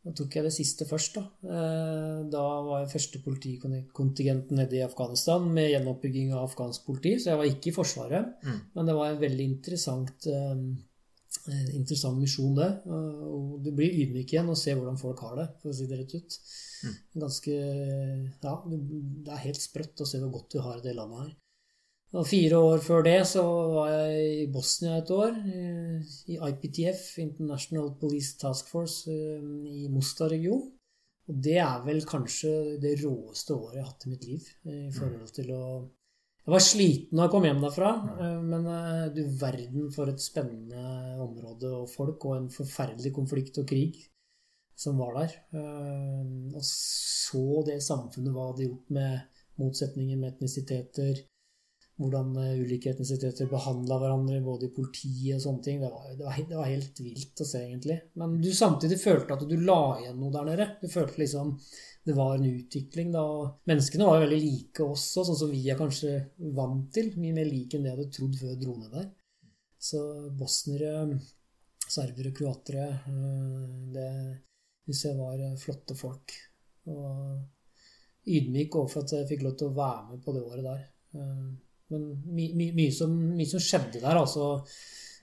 [0.08, 1.18] Da tok jeg det siste først.
[1.20, 7.18] Da Eh, Da var jeg første politikontingent nede i Afghanistan med gjenoppbygging av afghansk politi,
[7.20, 8.26] så jeg var ikke i Forsvaret.
[8.43, 8.62] Mm.
[8.76, 10.55] Men det var en veldig interessant eh,
[11.76, 12.70] interessant misjon, det.
[12.88, 15.99] Og du blir ydmyk igjen og ser hvordan folk har det, for å si det
[15.99, 16.39] rett ut.
[17.16, 17.53] Ganske
[18.43, 21.36] Ja, det er helt sprøtt å se hvor godt du har det landet her.
[22.16, 23.43] Og fire år før det så
[23.74, 29.43] var jeg i Bosnia et år, eh, i IPTF, International Police Task Force, eh,
[29.84, 30.72] i Mostar-regionen.
[31.28, 34.88] Og det er vel kanskje det råeste året jeg har hatt i mitt liv eh,
[34.88, 35.64] i forhold til å
[36.47, 37.89] jeg var sliten da jeg kom hjem derfra,
[38.24, 38.68] eh, men
[39.12, 43.97] du verden for et spennende område og folk, og en forferdelig konflikt og krig
[44.72, 45.34] som var der.
[46.55, 51.20] Og så det samfunnet hva det hadde gjort med motsetninger med etnisiteter,
[51.98, 55.82] hvordan eh, ulike etnisiteter behandla hverandre, både i politiet og sånne ting.
[55.82, 58.00] Det var, det, var, det var helt vilt å se, egentlig.
[58.22, 60.68] Men du samtidig følte at du la igjen noe der nede.
[60.84, 61.56] Du følte liksom
[62.08, 63.24] det var en utvikling da.
[63.68, 66.14] Menneskene var jo veldig like også, sånn som vi er kanskje
[66.56, 67.10] vant til.
[67.20, 69.10] Mye mer like enn det jeg hadde trodd før jeg dro ned der.
[69.89, 70.00] Så
[70.39, 70.93] bosnere,
[71.84, 74.08] serbere, kroatere eh, Det
[74.88, 76.38] syns jeg var eh, flotte folk.
[76.93, 80.86] Og ydmyk overfor at jeg fikk lov til å være med på det året der.
[81.88, 84.58] Eh, Men my, my, mye, som, mye som skjedde der, altså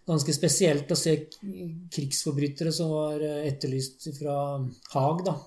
[0.05, 1.15] ganske spesielt å se
[1.93, 4.35] krigsforbrytere som var eh, etterlyst fra
[4.95, 5.39] Haag, da.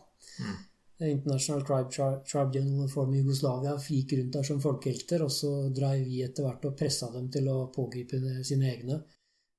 [0.98, 6.24] International Tribe, Tri- Tribunal for Jugoslavia gikk rundt der som folkehelter, og så dreiv vi
[6.26, 8.98] etter hvert og pressa dem til å pågripe sine egne.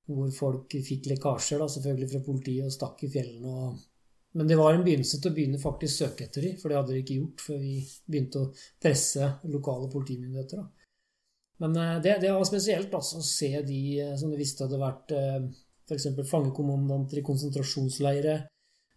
[0.09, 3.55] Hvor folk fikk lekkasjer, da, selvfølgelig fra politiet, og stakk i fjellene.
[3.55, 3.87] Og...
[4.35, 6.97] Men det var en begynnelse til å begynne faktisk søke etter dem, for det hadde
[6.97, 7.77] de ikke gjort før vi
[8.09, 8.51] begynte å
[8.83, 10.65] presse lokale politimyndigheter.
[10.65, 10.78] Da.
[11.63, 14.83] Men eh, det, det var spesielt altså, å se de eh, som du visste hadde
[14.83, 15.17] vært
[15.89, 16.09] f.eks.
[16.31, 18.39] fangekommandanter i konsentrasjonsleire.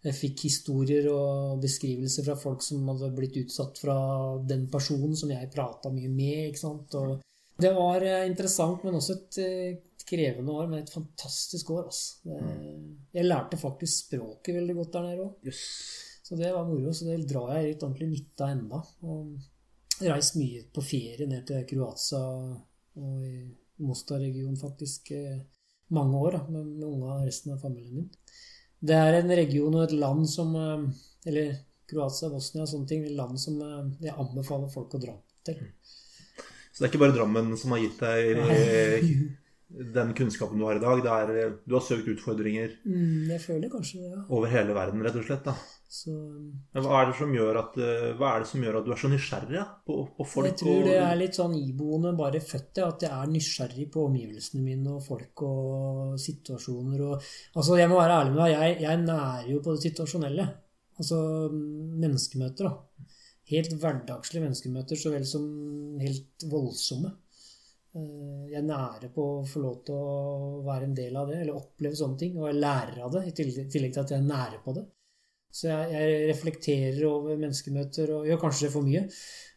[0.02, 3.96] Jeg fikk historier og beskrivelser fra folk som hadde blitt utsatt fra
[4.48, 6.58] den personen som jeg prata mye med.
[7.62, 9.76] det var eh, interessant, men også et eh,
[10.08, 11.86] krevende år, men et fantastisk år.
[11.86, 12.40] altså.
[13.14, 15.52] Jeg lærte faktisk språket veldig godt der nede òg.
[16.22, 16.92] Så det var moro.
[16.92, 18.82] Så det drar jeg litt ordentlig nytte av ennå.
[19.06, 19.51] Og
[20.10, 23.36] reist mye på ferie ned til Kroatia og i
[23.82, 25.42] Mostar-regionen faktisk eh,
[25.92, 28.08] mange år da, med, med unga og resten av familien min.
[28.82, 30.88] Det er en region og et land som eh,
[31.30, 31.52] Eller
[31.90, 33.04] Kroatia, Bosnia og sånne ting.
[33.06, 35.60] Et land som eh, jeg anbefaler folk å dra til.
[36.72, 39.22] Så det er ikke bare Drammen som har gitt deg
[39.96, 41.02] den kunnskapen du har i dag.
[41.04, 44.24] Det er, du har søkt utfordringer Mm, jeg føler kanskje det, ja.
[44.28, 45.44] over hele verden, rett og slett.
[45.46, 45.54] da.
[45.92, 46.12] Så
[46.72, 49.00] hva er det som gjør at, eh, hva er det som gjør at du er
[49.02, 50.46] så nysgjerrig ja, på, på folk?
[50.48, 54.06] Jeg tror og- det er litt sånn iboende bare født at jeg er nysgjerrig på
[54.08, 58.78] omgivelsene mine og folk og situasjoner og Altså, jeg må være ærlig med deg, jeg,
[58.86, 60.46] jeg nærer jo på det situasjonelle.
[61.02, 61.18] Altså
[61.52, 63.06] menneskemøter, da.
[63.52, 65.44] Helt hverdagslige menneskemøter så vel som
[66.00, 67.12] helt voldsomme.
[67.94, 71.60] Eh, Jeg nærer på å få lov til å være en del av det, eller
[71.60, 72.38] oppleve sånne ting.
[72.40, 74.86] Og jeg lærer av det, i tillegg til at jeg nærer på det.
[75.52, 79.02] Så jeg, jeg reflekterer over menneskemøter og gjør kanskje det for mye.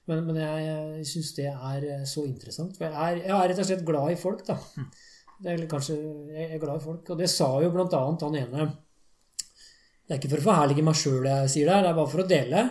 [0.10, 2.76] Men, men jeg, jeg syns det er eh, så interessant.
[2.78, 4.58] For jeg er, jeg er rett og slett glad i folk, da.
[5.36, 5.96] Det er kanskje,
[6.32, 7.10] jeg er glad i folk.
[7.12, 8.68] Og det sa jo blant annet han ene
[10.06, 12.24] Det er ikke for å forherlige meg sjøl jeg sier det, det er bare for
[12.24, 12.66] å dele.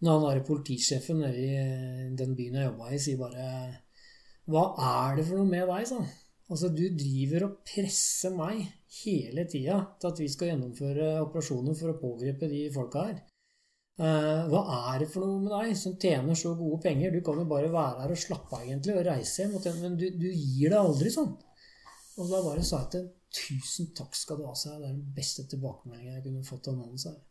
[0.00, 3.46] Når han derre politisjefen nede i eh, den byen jeg jobba i, sier bare
[4.50, 6.12] Hva er det for noe med deg, sa han.
[6.50, 8.64] Altså, du driver og presser meg
[9.00, 13.20] hele tida til at vi skal gjennomføre operasjoner for å pågripe de folka her.
[14.00, 14.60] Eh, hva
[14.94, 17.12] er det for noe med deg som tjener så gode penger?
[17.14, 20.06] Du kan jo bare være her og slappe av egentlig og reise hjem, men du,
[20.16, 21.34] du gir deg aldri sånn.
[22.20, 24.80] Og da bare sa jeg til tusen takk skal du ha, sa jeg.
[24.80, 27.26] Det er den beste tilbakemeldingen jeg kunne fått av mannen, sa jeg.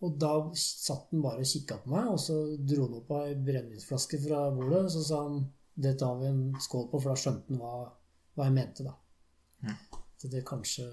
[0.00, 3.34] Og da satt han bare og kikka på meg, og så dro han opp ei
[3.36, 4.86] brennevinsflaske fra bordet.
[4.86, 5.42] Og så sa han
[5.80, 7.74] det tar vi en skål på, for da skjønte han hva,
[8.36, 8.94] hva jeg mente, da.
[9.60, 9.76] Mm.
[10.28, 10.84] Det kanskje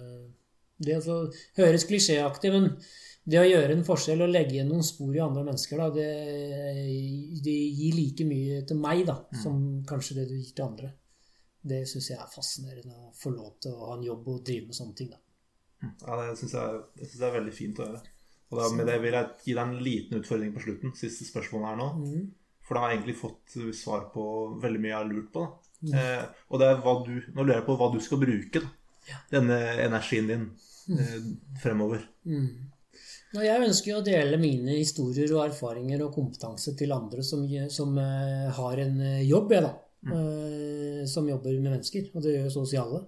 [0.77, 1.17] Det altså,
[1.57, 2.69] høres klisjéaktig, men
[3.27, 6.11] det å gjøre en forskjell og legge igjen noen spor i andre mennesker, da, det,
[7.43, 9.57] det gir like mye til meg da, som
[9.89, 10.91] kanskje det du gir til andre.
[11.67, 14.69] Det syns jeg er fascinerende å få lov til å ha en jobb og drive
[14.69, 15.09] med sånne ting.
[15.11, 15.19] da.
[15.81, 18.03] Ja, det syns jeg, synes jeg er veldig fint å gjøre.
[18.47, 20.95] Og da, med det vil jeg gi deg en liten utfordring på slutten.
[20.95, 21.87] Siste spørsmål her nå.
[21.99, 22.27] Mm.
[22.67, 24.23] For da har jeg egentlig fått svar på
[24.63, 25.43] veldig mye jeg har lurt på.
[25.43, 25.99] Da.
[25.99, 28.71] Eh, og det er hva du, nå lurer jeg på hva du skal bruke da.
[29.31, 30.49] Denne energien din
[30.99, 31.21] eh,
[31.63, 32.03] fremover.
[32.25, 32.73] Mm.
[33.35, 37.43] Og jeg ønsker jo å dele mine historier og erfaringer og kompetanse til andre som,
[37.73, 39.73] som eh, har en eh, jobb, jeg, da.
[40.07, 42.07] Eh, som jobber med mennesker.
[42.13, 43.03] Og det gjør så å si alle.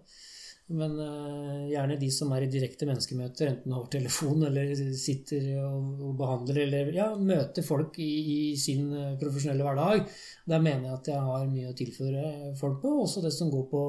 [0.70, 1.00] Men
[1.66, 6.92] gjerne de som er i direkte menneskemøter, enten over telefon eller sitter og, behandler eller
[6.94, 10.04] ja, møter folk i, i sin profesjonelle hverdag.
[10.46, 12.92] Der mener jeg at jeg har mye å tilføre folk på.
[13.02, 13.82] Også det som går på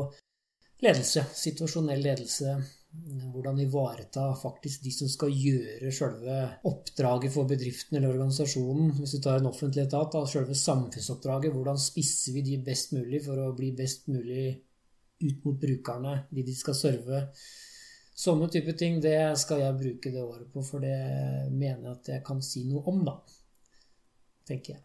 [0.83, 1.25] ledelse.
[1.37, 2.55] Situasjonell ledelse.
[3.31, 8.97] Hvordan ivareta faktisk de som skal gjøre selve oppdraget for bedriften eller organisasjonen.
[8.99, 11.55] Hvis du tar en offentlig etat, da, selve samfunnsoppdraget.
[11.55, 14.51] Hvordan spisser vi de best mulig for å bli best mulig
[15.21, 17.25] ut mot brukerne, de de skal serve.
[18.21, 20.97] Sånne type ting, det skal jeg bruke det året på, for det
[21.53, 23.17] mener jeg at jeg kan si noe om, da.
[24.49, 24.85] Tenker jeg.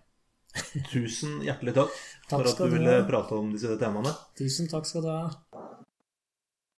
[0.88, 1.96] Tusen hjertelig takk,
[2.30, 4.14] Takk for at du ville prate om disse temaene.
[4.40, 5.24] Tusen takk skal du ha.